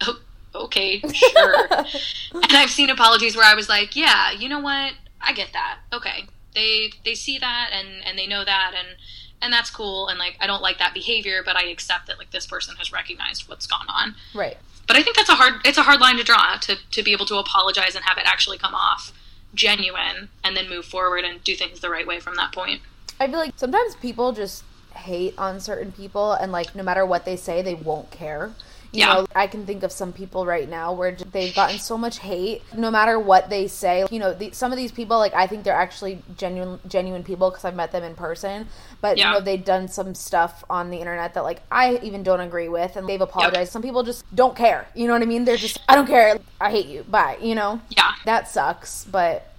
[0.00, 0.18] oh,
[0.54, 1.66] okay, sure.
[1.70, 4.94] and I've seen apologies where I was like, yeah, you know what?
[5.20, 5.80] I get that.
[5.92, 6.24] Okay.
[6.54, 8.96] They they see that and and they know that and
[9.42, 12.30] and that's cool and like I don't like that behavior, but I accept that like
[12.30, 14.14] this person has recognized what's gone on.
[14.34, 14.56] right
[14.86, 17.12] But I think that's a hard it's a hard line to draw to to be
[17.12, 19.12] able to apologize and have it actually come off
[19.54, 22.82] genuine and then move forward and do things the right way from that point.
[23.20, 27.24] I feel like sometimes people just hate on certain people, and like no matter what
[27.24, 28.52] they say, they won't care.
[28.94, 29.14] You Yeah.
[29.14, 32.62] know, I can think of some people right now where they've gotten so much hate,
[32.76, 34.06] no matter what they say.
[34.08, 37.50] You know, the, some of these people, like I think they're actually genuine, genuine people
[37.50, 38.68] because I've met them in person.
[39.00, 39.28] But Yeah.
[39.28, 42.68] you know, they've done some stuff on the internet that like I even don't agree
[42.68, 43.72] with, and they've apologized.
[43.72, 44.86] Some people just don't care.
[44.94, 45.44] You know what I mean?
[45.44, 46.38] They're just, I don't care.
[46.60, 47.02] I hate you.
[47.02, 47.38] Bye.
[47.40, 48.12] You know, Yeah.
[48.26, 49.04] that sucks.
[49.04, 49.50] But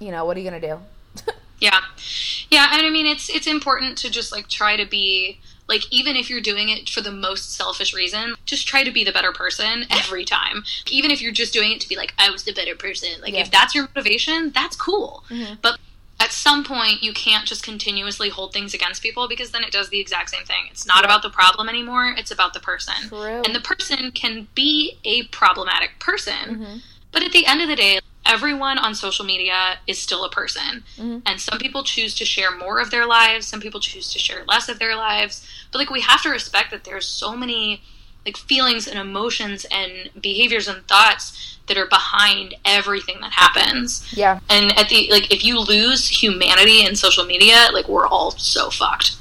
[0.00, 0.80] you know, what are you gonna do?
[1.60, 1.78] Yeah.
[2.48, 5.38] Yeah, and I mean it's it's important to just like try to be
[5.70, 9.04] like even if you're doing it for the most selfish reason, just try to be
[9.04, 10.64] the better person every time.
[10.90, 13.08] Even if you're just doing it to be like I was the better person.
[13.22, 13.40] Like Yeah.
[13.42, 15.24] if that's your motivation, that's cool.
[15.30, 15.58] Mhm.
[15.62, 15.78] But
[16.18, 19.88] at some point you can't just continuously hold things against people because then it does
[19.88, 20.68] the exact same thing.
[20.70, 21.04] It's not Yeah.
[21.06, 23.08] about the problem anymore, it's about the person.
[23.08, 23.40] True.
[23.46, 26.56] And the person can be a problematic person.
[26.66, 26.82] Mhm.
[27.12, 30.84] But at the end of the day, everyone on social media is still a person.
[30.98, 31.22] Mhm.
[31.26, 34.44] And some people choose to share more of their lives, some people choose to share
[34.46, 35.46] less of their lives.
[35.72, 37.82] But like we have to respect that there's so many
[38.26, 44.06] like feelings and emotions and behaviors and thoughts that are behind everything that happens.
[44.12, 44.40] Yeah.
[44.48, 48.70] And at the like if you lose humanity in social media, like we're all so
[48.70, 49.16] fucked.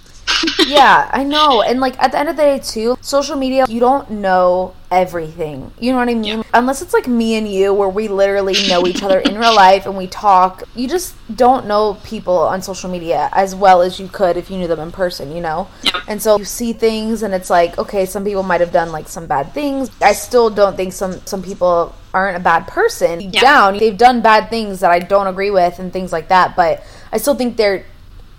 [0.68, 1.62] Yeah, I know.
[1.62, 5.72] And like at the end of the day too, social media, you don't know everything.
[5.80, 6.40] You know what I mean?
[6.40, 6.44] Yeah.
[6.54, 9.86] Unless it's like me and you where we literally know each other in real life
[9.86, 10.64] and we talk.
[10.76, 14.58] You just don't know people on social media as well as you could if you
[14.58, 15.68] knew them in person, you know?
[15.84, 16.02] Yeah.
[16.08, 19.08] And so you see things and it's like, okay, some people might have done like
[19.08, 19.90] some bad things.
[20.02, 23.22] I still don't think some some people aren't a bad person.
[23.22, 23.42] Yeah.
[23.42, 26.84] Down, they've done bad things that I don't agree with and things like that, but
[27.12, 27.86] I still think they're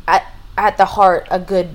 [0.08, 1.74] at at the heart a good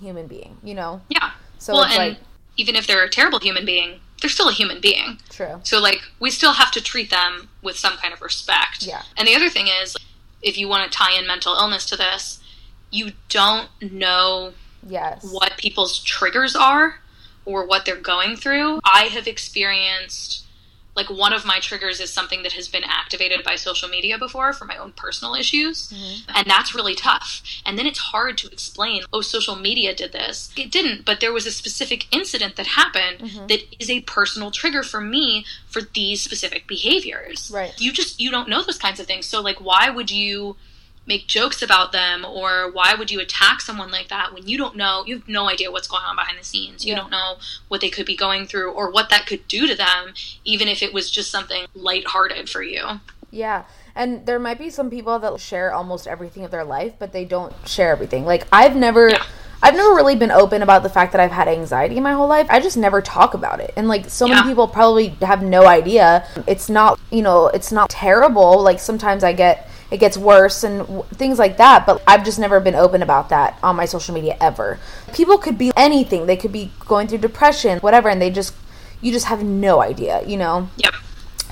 [0.00, 1.00] human being, you know?
[1.08, 1.30] Yeah.
[1.58, 2.18] So well, it's and like
[2.56, 5.18] even if they're a terrible human being, they're still a human being.
[5.30, 5.60] true.
[5.62, 8.82] So like we still have to treat them with some kind of respect.
[8.86, 9.02] Yeah.
[9.16, 9.96] And the other thing is
[10.42, 12.40] if you want to tie in mental illness to this,
[12.90, 14.52] you don't know
[14.86, 15.24] Yes.
[15.30, 17.00] what people's triggers are
[17.44, 18.80] or what they're going through.
[18.84, 20.44] I have experienced
[21.00, 24.52] like one of my triggers is something that has been activated by social media before
[24.52, 25.88] for my own personal issues.
[25.88, 26.32] Mm-hmm.
[26.36, 27.42] and that's really tough.
[27.64, 30.52] And then it's hard to explain oh social media did this.
[30.56, 33.46] It didn't but there was a specific incident that happened mm-hmm.
[33.46, 37.50] that is a personal trigger for me for these specific behaviors.
[37.52, 37.72] Right.
[37.80, 39.26] You just you don't know those kinds of things.
[39.26, 40.56] So like why would you
[41.10, 44.76] make jokes about them or why would you attack someone like that when you don't
[44.76, 47.00] know you have no idea what's going on behind the scenes you yeah.
[47.00, 47.34] don't know
[47.66, 50.84] what they could be going through or what that could do to them even if
[50.84, 53.00] it was just something lighthearted for you
[53.32, 53.64] yeah
[53.96, 57.24] and there might be some people that share almost everything of their life but they
[57.24, 59.24] don't share everything like i've never yeah.
[59.62, 62.46] I've never really been open about the fact that I've had anxiety my whole life.
[62.48, 63.74] I just never talk about it.
[63.76, 64.36] And like so yeah.
[64.36, 66.26] many people probably have no idea.
[66.46, 68.62] It's not, you know, it's not terrible.
[68.62, 71.86] Like sometimes I get it gets worse and w- things like that.
[71.86, 74.78] But I've just never been open about that on my social media ever.
[75.12, 76.26] People could be anything.
[76.26, 78.54] They could be going through depression, whatever, and they just
[79.00, 80.68] you just have no idea, you know.
[80.76, 80.94] Yep.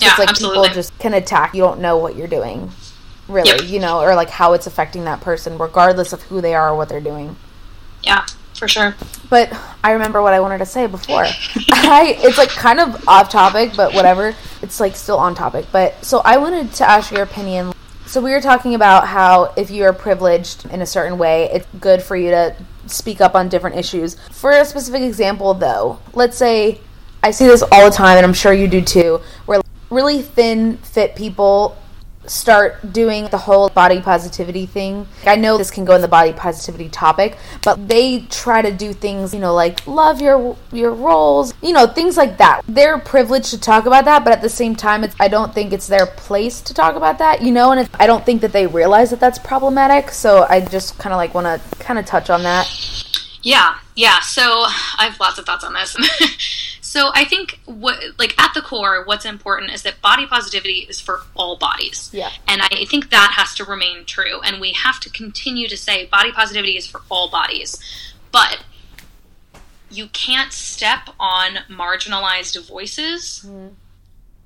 [0.01, 0.68] Yeah, it's like absolutely.
[0.68, 1.55] people just can attack.
[1.55, 2.70] You don't know what you're doing,
[3.27, 3.68] really, yep.
[3.68, 6.77] you know, or like how it's affecting that person, regardless of who they are or
[6.77, 7.37] what they're doing.
[8.05, 8.24] Yeah,
[8.55, 8.94] for sure.
[9.29, 11.24] But I remember what I wanted to say before.
[11.72, 14.35] I it's like kind of off topic, but whatever.
[14.62, 15.66] It's like still on topic.
[15.72, 17.72] But so I wanted to ask your opinion
[18.09, 21.66] so we were talking about how if you are privileged in a certain way, it's
[21.79, 24.16] good for you to speak up on different issues.
[24.31, 26.81] For a specific example, though, let's say
[27.23, 30.79] I see this all the time, and I'm sure you do too, where really thin,
[30.79, 31.77] fit people
[32.29, 35.07] start doing the whole body positivity thing.
[35.27, 38.93] I know this can go in the body positivity topic, but they try to do
[38.93, 42.62] things, you know, like love your your rolls, you know, things like that.
[42.69, 45.73] They're privileged to talk about that, but at the same time, it's I don't think
[45.73, 48.67] it's their place to talk about that, you know, and I don't think that they
[48.67, 50.11] realize that that's problematic.
[50.11, 52.67] So I just kind of like want to kind of touch on that.
[53.43, 54.21] Yeah, yeah.
[54.21, 55.97] So I have lots of thoughts on this.
[56.88, 61.03] So I think what like at the core, what's important is that body positivity is
[61.03, 62.09] for all bodies.
[62.14, 62.31] Yeah.
[62.48, 64.40] And I think that has to remain true.
[64.40, 67.79] And we have to continue to say body positivity is for all bodies.
[68.33, 68.64] But
[69.90, 73.72] you can't step on marginalized voices mm.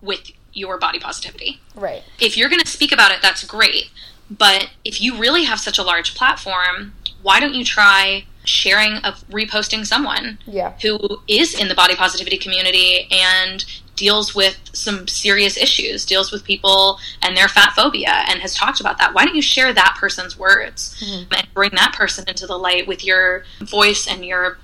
[0.01, 1.61] with your body positivity.
[1.77, 2.03] Right.
[2.21, 3.93] If you're gonna speak about it, that's great.
[4.29, 9.27] But if you really have such a large platform, why don't you try sharing of
[9.29, 10.73] reposting someone yeah.
[10.83, 13.65] who is in the body positivity community and
[13.97, 18.81] deals with some serious issues, deals with people and their fat phobia, and has talked
[18.81, 19.15] about that.
[19.15, 21.33] Why don't you share that person's words mm-hmm.
[21.33, 24.59] and bring that person into the light with your voice and your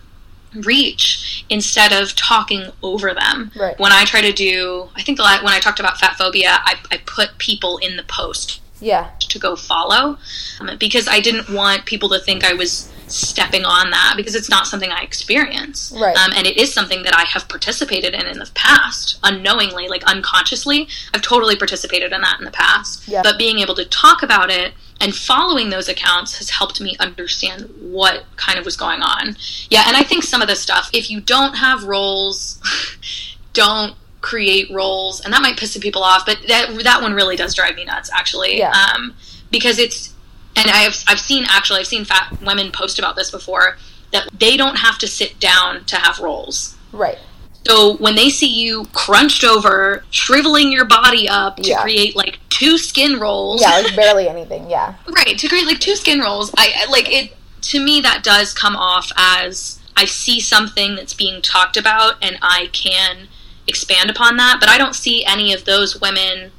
[0.64, 3.52] reach instead of talking over them?
[3.56, 3.78] Right.
[3.78, 7.00] When I try to do, I think when I talked about fat phobia, I, I
[7.04, 10.18] put people in the post yeah to go follow
[10.60, 14.50] um, because I didn't want people to think I was stepping on that because it's
[14.50, 15.92] not something I experience.
[15.96, 16.16] Right.
[16.16, 20.04] Um, and it is something that I have participated in in the past, unknowingly, like
[20.04, 20.88] unconsciously.
[21.14, 23.08] I've totally participated in that in the past.
[23.08, 23.22] Yeah.
[23.22, 27.70] But being able to talk about it and following those accounts has helped me understand
[27.80, 29.36] what kind of was going on.
[29.70, 32.60] Yeah, and I think some of the stuff, if you don't have rolls
[33.52, 37.36] don't create rolls, and that might piss some people off, but that that one really
[37.36, 38.58] does drive me nuts, actually.
[38.58, 38.72] Yeah.
[38.72, 39.14] Um,
[39.50, 40.14] because it's
[40.56, 43.76] and I've I've seen actually I've seen fat women post about this before
[44.12, 46.76] that they don't have to sit down to have rolls.
[46.92, 47.18] Right.
[47.66, 51.82] So when they see you crunched over, shriveling your body up to yeah.
[51.82, 53.60] create like two skin rolls.
[53.60, 54.68] Yeah, like barely anything.
[54.70, 54.94] Yeah.
[55.06, 56.52] right to create like two skin rolls.
[56.56, 57.34] I like it.
[57.60, 62.38] To me, that does come off as I see something that's being talked about and
[62.40, 63.28] I can
[63.68, 64.56] expand upon that.
[64.60, 66.50] But I don't see any of those women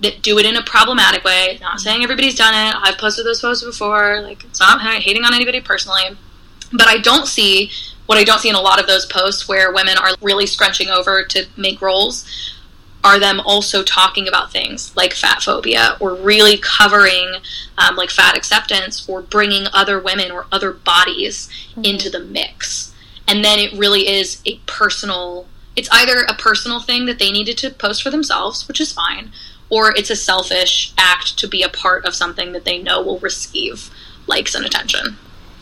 [0.00, 1.58] that do it in a problematic way.
[1.60, 2.76] Not saying everybody's done it.
[2.80, 4.20] I've posted those posts before.
[4.20, 6.16] Like it's not hating on anybody personally,
[6.72, 7.70] but I don't see
[8.06, 10.88] what I don't see in a lot of those posts where women are really scrunching
[10.88, 12.26] over to make rolls
[13.04, 17.34] are them also talking about things like fat phobia or really covering
[17.76, 21.84] um, like fat acceptance or bringing other women or other bodies mm-hmm.
[21.84, 22.94] into the mix.
[23.28, 27.58] And then it really is a personal, it's either a personal thing that they needed
[27.58, 29.32] to post for themselves, which is fine,
[29.70, 33.18] or it's a selfish act to be a part of something that they know will
[33.18, 33.90] receive
[34.26, 35.16] likes and attention.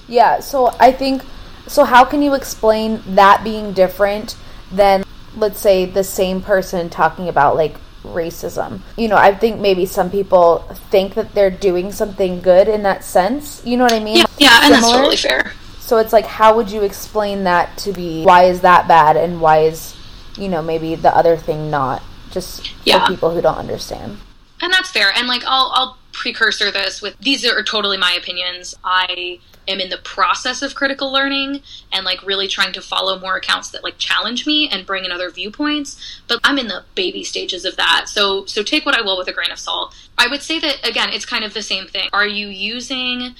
[0.08, 1.22] Yeah, so I think
[1.66, 4.36] so how can you explain that being different
[4.70, 5.04] than
[5.36, 8.80] let's say the same person talking about like racism.
[8.96, 10.58] You know, I think maybe some people
[10.90, 13.64] think that they're doing something good in that sense.
[13.64, 14.18] You know what I mean?
[14.18, 15.52] Yeah, yeah and that's totally fair.
[15.78, 19.40] So it's like how would you explain that to be why is that bad and
[19.40, 19.94] why is
[20.36, 22.02] you know, maybe the other thing not?
[22.32, 23.06] just yeah.
[23.06, 24.18] for people who don't understand.
[24.60, 25.12] And that's fair.
[25.14, 28.74] And like I'll I'll precursor this with these are totally my opinions.
[28.82, 31.62] I am in the process of critical learning
[31.92, 35.12] and like really trying to follow more accounts that like challenge me and bring in
[35.12, 39.00] other viewpoints but i'm in the baby stages of that so so take what i
[39.00, 41.62] will with a grain of salt i would say that again it's kind of the
[41.62, 43.36] same thing are you using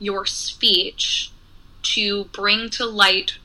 [0.00, 1.30] your speech
[1.82, 3.38] to bring to light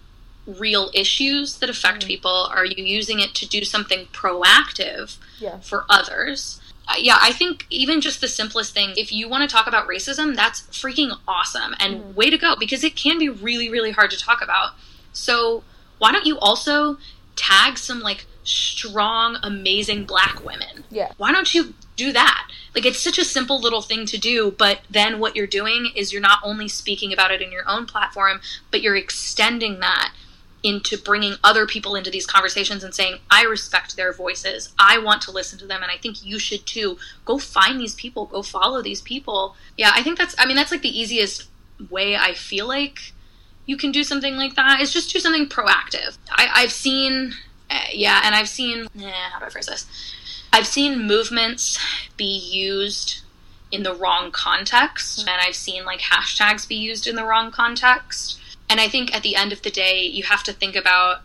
[0.48, 2.08] real issues that affect Mm.
[2.08, 5.60] people are you using it to do something proactive Yeah.
[5.60, 9.54] for others uh, yeah, I think even just the simplest thing, if you want to
[9.54, 13.70] talk about racism, that's freaking awesome and way to go because it can be really,
[13.70, 14.72] really hard to talk about.
[15.12, 15.64] So,
[15.98, 16.98] why don't you also
[17.36, 20.86] tag some like strong, amazing black women?
[20.90, 21.12] Yeah.
[21.18, 22.48] Why don't you do that?
[22.74, 26.14] Like, it's such a simple little thing to do, but then what you're doing is
[26.14, 28.40] you're not only speaking about it in your own platform,
[28.72, 30.14] but you're extending that
[30.64, 34.74] into bringing other people into these conversations and saying, I respect their voices.
[34.80, 35.84] I want to listen to them.
[35.84, 36.98] And I think you should too.
[37.26, 39.56] Go find these people, go follow these people.
[39.78, 41.48] Yeah, I think that's, I mean, that's like the easiest
[41.90, 43.14] way I feel like
[43.66, 46.18] you can do something like that is just do something proactive.
[46.32, 47.34] I, I've seen,
[47.70, 49.86] uh, yeah, and I've seen, eh, how do I phrase this?
[50.52, 51.78] I've seen movements
[52.16, 53.22] be used
[53.72, 58.40] in the wrong context, and I've seen like hashtags be used in the wrong context.
[58.70, 61.22] And I think at the end of the day, you have to think about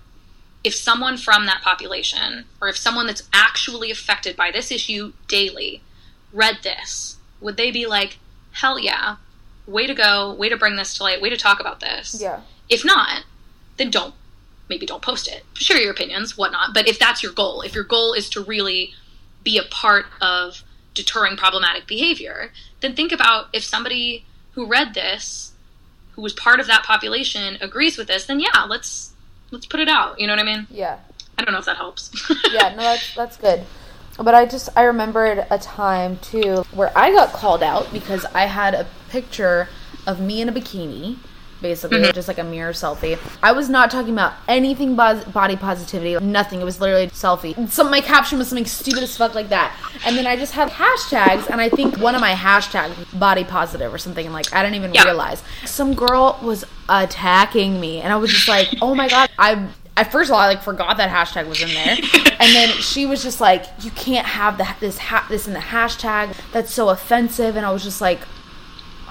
[0.64, 5.82] if someone from that population, or if someone that's actually affected by this issue daily,
[6.32, 8.18] read this, would they be like,
[8.52, 9.16] hell yeah,
[9.66, 12.20] way to go, way to bring this to light, way to talk about this?
[12.20, 12.40] Yeah.
[12.68, 13.24] If not,
[13.76, 14.14] then don't.
[14.68, 15.44] Maybe don't post it.
[15.54, 16.72] Share your opinions, whatnot.
[16.72, 18.94] But if that's your goal, if your goal is to really
[19.42, 20.62] be a part of
[20.94, 25.51] deterring problematic behavior, then think about if somebody who read this,
[26.12, 29.12] who was part of that population, agrees with this, then yeah, let's
[29.50, 30.20] let's put it out.
[30.20, 30.66] You know what I mean?
[30.70, 30.98] Yeah.
[31.38, 32.10] I don't know if that helps.
[32.52, 33.64] yeah, no, that's that's good.
[34.18, 38.46] But I just I remembered a time too where I got called out because I
[38.46, 39.68] had a picture
[40.06, 41.16] of me in a bikini,
[41.62, 42.12] basically mm-hmm.
[42.12, 43.18] just like a mirror selfie.
[43.42, 46.60] I was not talking about anything body positivity, nothing.
[46.60, 47.68] It was literally a selfie.
[47.70, 50.68] Some my caption was something stupid as fuck like that, and then I just had
[50.68, 54.26] hashtags, and I think one of my hashtags body positive or something.
[54.26, 55.04] And like I didn't even Yeah.
[55.04, 59.68] realize some girl was attacking me, and I was just like, oh my god, I
[59.96, 61.96] at first of all, I like forgot that hashtag was in there,
[62.40, 65.58] and then she was just like, "You can't have the, this ha- this in the
[65.58, 66.34] hashtag.
[66.52, 68.20] That's so offensive." And I was just like,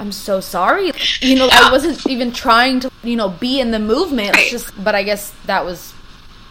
[0.01, 0.91] "I'm so sorry."
[1.21, 4.29] You know, I wasn't even trying to, you know, be in the movement.
[4.29, 4.51] It's Right.
[4.51, 5.93] just, but I guess that was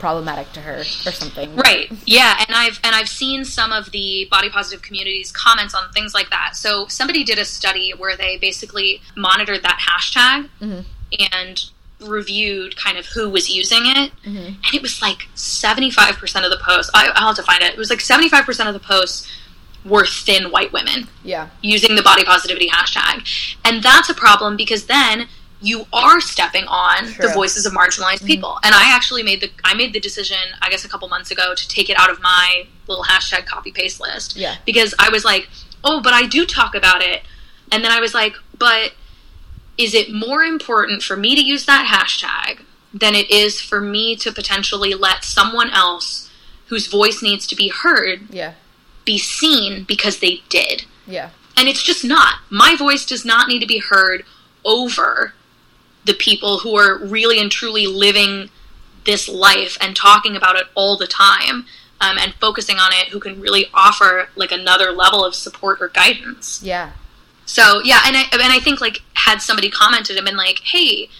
[0.00, 1.54] problematic to her or something.
[1.54, 1.92] Right.
[2.06, 6.14] Yeah, and I've and I've seen some of the body positive communities comments on things
[6.14, 6.56] like that.
[6.56, 10.80] So somebody did a study where they basically monitored that hashtag mm-hmm.
[11.32, 11.64] and
[12.00, 14.46] reviewed kind of who was using it, mm-hmm.
[14.46, 16.90] and it was like seventy five percent of the posts.
[16.94, 17.74] I, I'll have to find it.
[17.74, 19.30] It was like seventy five percent of the posts
[19.84, 21.48] were thin white women Yeah.
[21.62, 23.26] using the body positivity hashtag.
[23.64, 25.28] And that's a problem because then
[25.62, 27.28] you are stepping on True.
[27.28, 28.26] the voices of marginalized mm-hmm.
[28.26, 28.58] people.
[28.62, 31.54] And I actually made the I made the decision I guess a couple months ago
[31.54, 34.36] to take it out of my little hashtag copy paste list.
[34.36, 34.56] Yeah.
[34.64, 35.48] Because I was like,
[35.84, 37.22] "Oh, but I do talk about it."
[37.70, 38.94] And then I was like, "But
[39.76, 44.16] is it more important for me to use that hashtag than it is for me
[44.16, 46.28] to potentially let someone else
[46.66, 48.54] whose voice needs to be heard Yeah.
[49.04, 51.30] Be seen because they did?" Yeah.
[51.56, 52.36] And it's just not.
[52.48, 54.24] My voice does not need to be heard
[54.64, 55.34] over
[56.04, 58.50] the people who are really and truly living
[59.04, 61.66] this life and talking about it all the time
[62.00, 65.88] um, and focusing on it, who can really offer like another level of support or
[65.88, 66.62] guidance.
[66.62, 66.92] Yeah.
[67.44, 71.10] So yeah, and I and I think like had somebody commented and been like, "Hey,"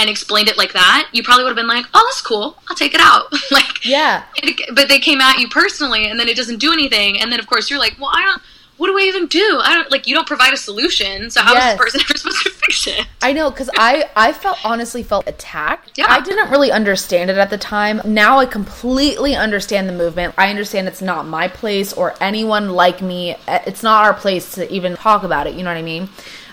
[0.00, 2.56] and explained it like that, you probably would have been like, "Oh, that's cool.
[2.68, 4.24] I'll take it out." like, Yeah.
[4.36, 7.38] it- but they came at you personally, and then it doesn't do anything, and then
[7.40, 8.42] of course you're like, "Well, I don't.
[8.78, 9.60] What do I even do?
[9.62, 10.06] I don't like.
[10.06, 11.74] You don't provide a solution, so how Yes.
[11.74, 15.02] is this person ever supposed to fix it?" I know because I I felt honestly
[15.02, 15.98] felt attacked.
[15.98, 16.06] Yeah.
[16.08, 18.00] I didn't really understand it at the time.
[18.06, 20.32] Now I completely understand the movement.
[20.38, 23.36] I understand it's not my place or anyone like me.
[23.46, 25.52] It's not our place to even talk about it.
[25.54, 26.08] You know what I mean?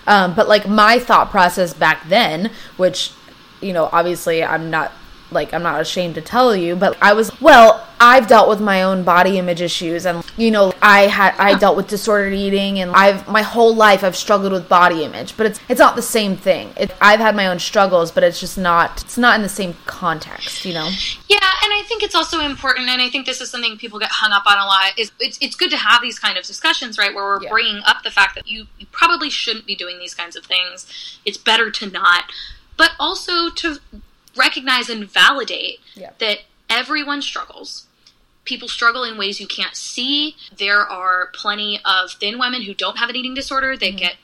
[0.06, 3.12] Um, but like my thought process back then, which
[3.60, 4.92] you know obviously I'm not
[5.30, 7.84] like I'm not ashamed to tell you, but I was well.
[8.00, 11.76] I've dealt with my own body image issues, and you know, I had I dealt
[11.76, 15.60] with disordered eating, and I've my whole life I've struggled with body image, but it's
[15.68, 16.72] it's not the same thing.
[16.76, 19.74] It, I've had my own struggles, but it's just not it's not in the same
[19.84, 20.88] context, you know.
[21.28, 24.10] Yeah, and I think it's also important, and I think this is something people get
[24.12, 24.96] hung up on a lot.
[24.98, 27.12] Is it's it's good to have these kind of discussions, right?
[27.14, 27.50] Where we're Yeah.
[27.50, 30.86] bringing up the fact that you you probably shouldn't be doing these kinds of things.
[31.26, 32.24] It's better to not,
[32.78, 33.78] but also to
[34.34, 36.12] recognize and validate Yeah.
[36.18, 36.38] that
[36.70, 37.84] everyone struggles.
[38.44, 40.34] people struggle in ways you can't see.
[40.56, 43.76] There are plenty of thin women who don't have an eating disorder.
[43.76, 43.98] They mm-hmm.
[43.98, 44.16] get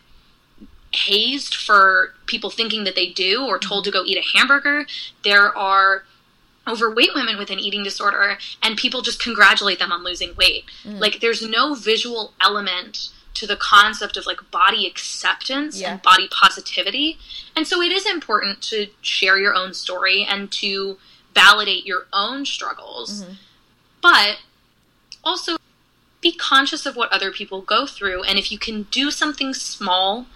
[0.92, 3.92] hazed for people thinking that they do or told mm-hmm.
[3.92, 4.86] to go eat a hamburger.
[5.24, 6.04] There are
[6.66, 10.64] overweight women with an eating disorder and people just congratulate them on losing weight.
[10.84, 11.00] Mm.
[11.00, 15.92] Like there's no visual element to the concept of like body acceptance Yeah.
[15.92, 17.18] and body positivity.
[17.56, 20.98] And so it is important to share your own story and to
[21.34, 23.22] validate your own struggles.
[23.22, 23.32] Mm-hmm.
[24.00, 24.38] But
[25.22, 25.56] also
[26.20, 30.26] be conscious of what other people go through and if you can do something small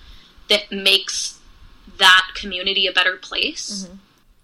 [0.49, 1.39] that makes
[1.99, 3.97] that community a better place, mm-hmm.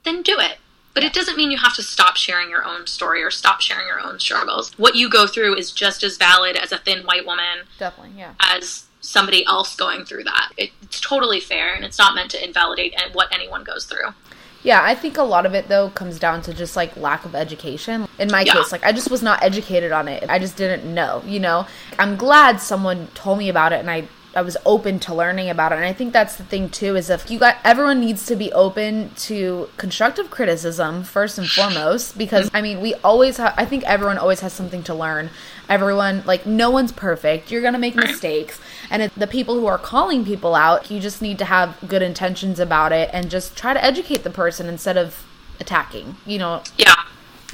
[0.05, 0.59] then do it.
[0.95, 3.87] But it doesn't mean you have to stop sharing your own story or stop sharing
[3.89, 4.71] your own struggles.
[4.79, 8.35] What you go through is just as valid as a thin white woman, Definitely, yeah.
[8.41, 10.53] as somebody else going through that.
[10.57, 14.15] It, it's totally fair, and it's not meant to invalidate what anyone goes through.
[14.63, 17.35] Yeah, I think a lot of it though comes down to just like lack of
[17.35, 18.09] education.
[18.19, 18.55] In my Yeah.
[18.55, 20.25] case, like I just was not educated on it.
[20.31, 21.67] I just didn't know, you know.
[21.99, 25.73] I'm glad someone told me about it and I I was open to learning about
[25.73, 25.77] it.
[25.77, 28.53] And I think that's the thing too is if you got everyone needs to be
[28.53, 33.85] open to constructive criticism first and foremost because I mean, we always have I think
[33.85, 35.31] everyone always has something to learn.
[35.69, 37.51] Everyone like no one's perfect.
[37.51, 38.61] You're going to make mistakes.
[38.91, 42.59] And the people who are calling people out, you just need to have good intentions
[42.59, 45.25] about it and just try to educate the person instead of
[45.61, 46.63] attacking, you know.
[46.77, 46.95] Yeah,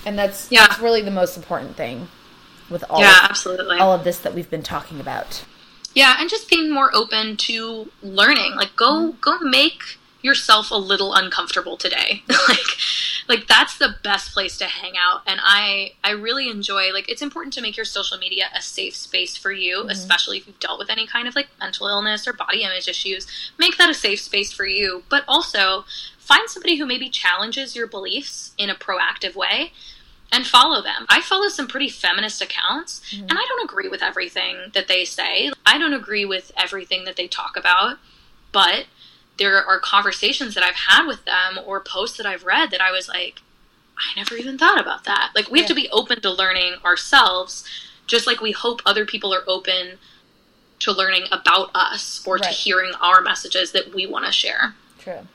[0.07, 0.67] And that's Yeah.
[0.67, 2.09] that's really the most important thing
[2.69, 3.79] with all yeah, of, absolutely.
[3.79, 5.45] all of this that we've been talking about.
[5.95, 8.55] Yeah, and just being more open to learning.
[8.57, 9.21] Like go mm-hmm.
[9.21, 12.23] go make yourself a little uncomfortable today.
[12.49, 12.67] like
[13.29, 17.23] like that's the best place to hang out and I I really enjoy like it's
[17.23, 19.91] important to make your social media a safe space for you, mm-hmm.
[19.91, 23.27] especially if you've dealt with any kind of like mental illness or body image issues.
[23.59, 25.85] Make that a safe space for you, but also
[26.19, 29.73] find somebody who maybe challenges your beliefs in a proactive way
[30.33, 31.07] and follow them.
[31.09, 33.23] I follow some pretty feminist accounts, mm-hmm.
[33.29, 35.51] and I don't agree with everything that they say.
[35.67, 37.99] I don't agree with everything that they talk about,
[38.53, 38.87] but
[39.39, 42.91] there are conversations that I've had with them or posts that I've read that I
[42.91, 43.41] was like,
[43.99, 45.33] I never even thought about that.
[45.35, 47.65] Like, we have to be open to learning ourselves,
[48.07, 49.99] just like we hope other people are open
[50.81, 54.75] to learning about us or to hearing our messages that we want to share.
[54.99, 55.27] True.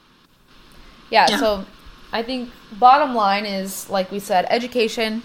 [1.09, 1.37] Yeah, Yeah.
[1.37, 1.65] so
[2.11, 2.49] I think
[2.79, 5.23] bottom line is like we said, education,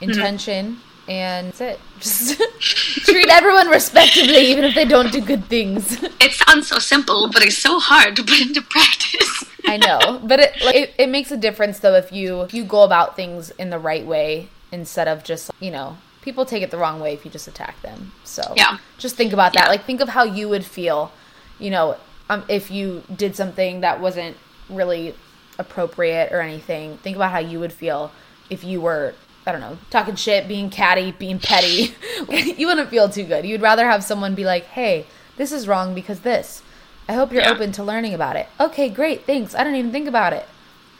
[0.00, 1.80] intention, and that's it.
[2.00, 6.02] Just treat everyone respectably, even if they don't do good things.
[6.20, 9.44] It sounds so simple, but it's so hard to put into practice.
[9.64, 12.64] I know, but it, like, it it makes a difference though if you if you
[12.64, 16.70] go about things in the right way instead of just you know people take it
[16.72, 18.12] the wrong way if you just attack them.
[18.24, 18.78] So Yeah.
[18.98, 19.64] just think about that.
[19.64, 19.68] Yeah.
[19.68, 21.12] Like think of how you would feel,
[21.60, 21.96] you know,
[22.28, 24.36] um, if you did something that wasn't
[24.68, 25.14] really
[25.58, 26.98] appropriate or anything.
[26.98, 28.12] Think about how you would feel
[28.50, 29.14] if you were.
[29.48, 31.94] I don't know, talking shit, being catty, being petty.
[32.58, 33.46] you wouldn't feel too good.
[33.46, 36.62] You'd rather have someone be like, hey, this is wrong because this.
[37.08, 37.50] I hope you're Yeah.
[37.52, 38.48] open to learning about it.
[38.58, 39.54] Okay, great, thanks.
[39.54, 40.44] I didn't even think about it.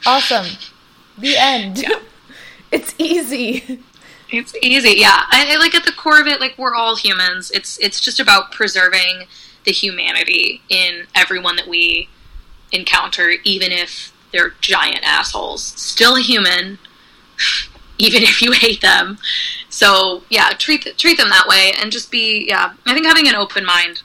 [0.05, 0.45] Awesome.
[1.17, 1.79] The end.
[1.79, 1.99] Yeah.
[2.71, 3.83] it's easy.
[4.29, 5.23] It's easy, yeah.
[5.29, 7.51] I, I like at the core of it, like we're all humans.
[7.51, 9.25] It's it's just about preserving
[9.65, 12.07] the humanity in everyone that we
[12.71, 15.63] encounter, even if they're giant assholes.
[15.63, 16.77] Still a human,
[17.97, 19.17] even if you hate them.
[19.69, 22.73] So yeah, treat treat them that way, and just be yeah.
[22.85, 24.01] I think having an open mind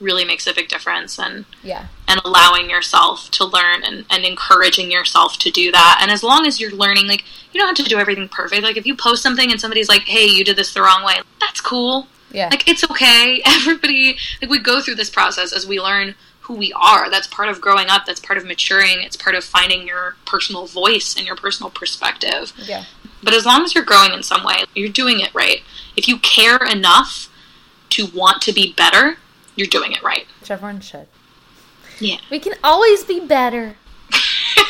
[0.00, 1.86] really makes a big difference, and Yeah.
[2.08, 5.98] and allowing yourself to learn and, and encouraging yourself to do that.
[6.00, 7.22] And as long as you're learning, like,
[7.52, 8.62] you don't have to do everything perfect.
[8.62, 11.16] Like, if you post something and somebody's like, hey, you did this the wrong way,
[11.38, 12.06] that's cool.
[12.32, 12.48] Yeah.
[12.48, 13.42] Like, it's okay.
[13.46, 16.14] Everybody, like, we go through this process as we learn
[16.50, 17.08] who we are.
[17.10, 20.66] That's part of growing up, that's part of maturing, it's part of finding your personal
[20.66, 22.52] voice and your personal perspective.
[22.56, 22.84] yeah.
[23.22, 25.60] But as long as you're growing in some way, you're doing it right.
[25.96, 27.28] If you care enough
[27.90, 29.18] to want to be better,
[29.56, 30.26] you're doing it right.
[30.40, 31.06] Which everyone should.
[31.98, 32.16] Yeah.
[32.30, 33.76] We can always be better.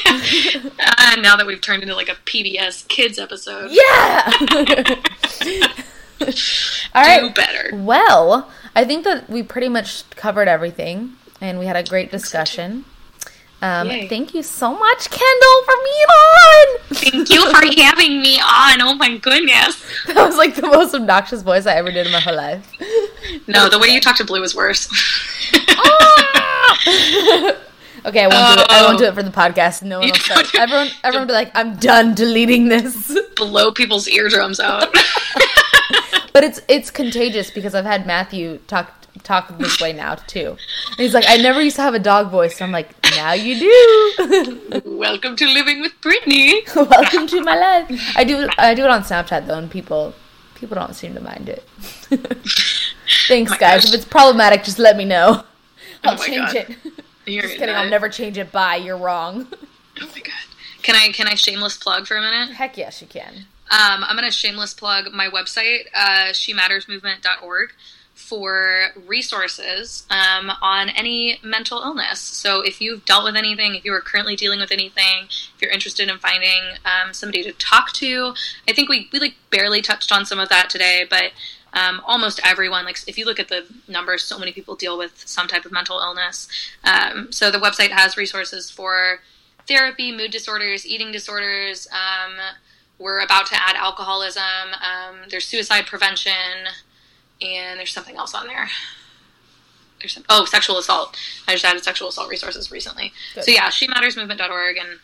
[0.06, 4.30] Uh, now that we've turned into like a PBS kids episode, Yeah.
[6.20, 7.34] All do right.
[7.34, 7.70] better.
[7.72, 12.84] Well, I think that we pretty much covered everything, and we had a great discussion.
[13.62, 16.78] Um, thank you so much, Kendall, for being on.
[16.94, 18.80] Thank you for having me on.
[18.80, 19.84] Oh my goodness.
[20.06, 22.66] That was like the most obnoxious voice I ever did in my whole life.
[23.46, 24.88] No, the way you talk to Blue is worse.
[28.06, 28.70] okay, I won't do it.
[28.70, 28.98] I won't Oh.
[28.98, 29.82] do it for the podcast.
[29.82, 30.54] No one will start.
[30.54, 34.88] Everyone, everyone will be like, "I'm done deleting this." Blow people's eardrums out.
[36.32, 40.56] But it's it's contagious because I've had Matthew talk talk this way now too.
[40.88, 43.32] And he's like, "I never used to have a dog voice." So I'm like, "Now
[43.32, 46.62] you do." Welcome to living with Brittany.
[46.76, 48.12] Welcome to my life.
[48.16, 50.14] I do I do it on Snapchat though, and people
[50.54, 51.62] People don't seem to mind it.
[53.28, 53.82] Thanks, my guys.
[53.82, 53.86] gosh.
[53.86, 55.42] If it's problematic, just let me know.
[56.04, 56.56] I'll Oh change God.
[56.56, 56.76] it.
[57.24, 57.74] You're Just kidding.
[57.74, 58.52] not- I'll never change it.
[58.52, 58.76] Bye.
[58.76, 59.46] You're wrong.
[60.00, 60.34] Oh my god.
[60.82, 62.50] Can I can I shameless plug for a minute?
[62.54, 63.34] Heck yes, you can.
[63.70, 67.70] Um, I'm gonna shameless plug my website, uh, shemattersmovement.org,
[68.20, 72.20] for resources um, on any mental illness.
[72.20, 75.70] So if you've dealt with anything, if you are currently dealing with anything, if you're
[75.70, 78.34] interested in finding um, somebody to talk to,
[78.68, 81.32] I think we we like barely touched on some of that today, but.
[81.72, 85.22] Um, almost everyone, like if you look at the numbers, so many people deal with
[85.24, 86.48] some type of mental illness.
[86.82, 89.20] Um, so the website has resources for
[89.68, 91.86] therapy, mood disorders, eating disorders.
[91.92, 92.32] Um,
[92.98, 94.42] we're about to add alcoholism.
[94.74, 96.32] Um, there's suicide prevention,
[97.42, 98.68] and there's something else on there.
[100.00, 101.16] There's some, oh, sexual assault.
[101.46, 103.12] I just added sexual assault resources recently.
[103.34, 103.44] Good.
[103.44, 104.98] So yeah, shemattersmovement.org and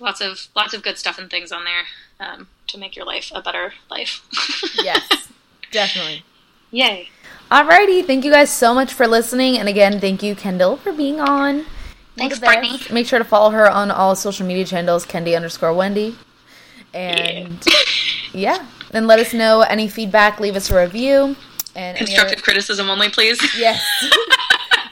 [0.00, 1.84] lots of lots of good stuff and things on there
[2.20, 4.22] um, to make your life a better life.
[4.82, 5.28] Yes,
[5.70, 6.24] definitely.
[6.70, 7.08] Yay!
[7.50, 11.20] Alrighty, thank you guys so much for listening, and again, thank you, Kendall, for being
[11.20, 11.64] on.
[12.16, 12.38] Thanks.
[12.38, 12.78] Brittany.
[12.90, 16.16] Make sure to follow her on all social media channels, Kendi underscore Wendy.
[16.94, 17.64] And
[18.32, 18.66] yeah.
[18.92, 20.40] and let us know any feedback.
[20.40, 21.36] Leave us a review
[21.76, 23.38] and Constructive other, criticism only, please.
[23.58, 23.82] yes,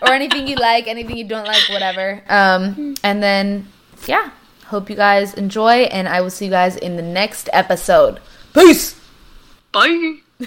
[0.02, 2.22] or anything you like, anything you don't like, whatever.
[2.28, 3.68] Um, and then
[4.06, 4.30] yeah,
[4.66, 8.20] hope you guys enjoy, and I will see you guys in the next episode.
[8.52, 9.00] Peace.
[9.72, 10.16] Bye.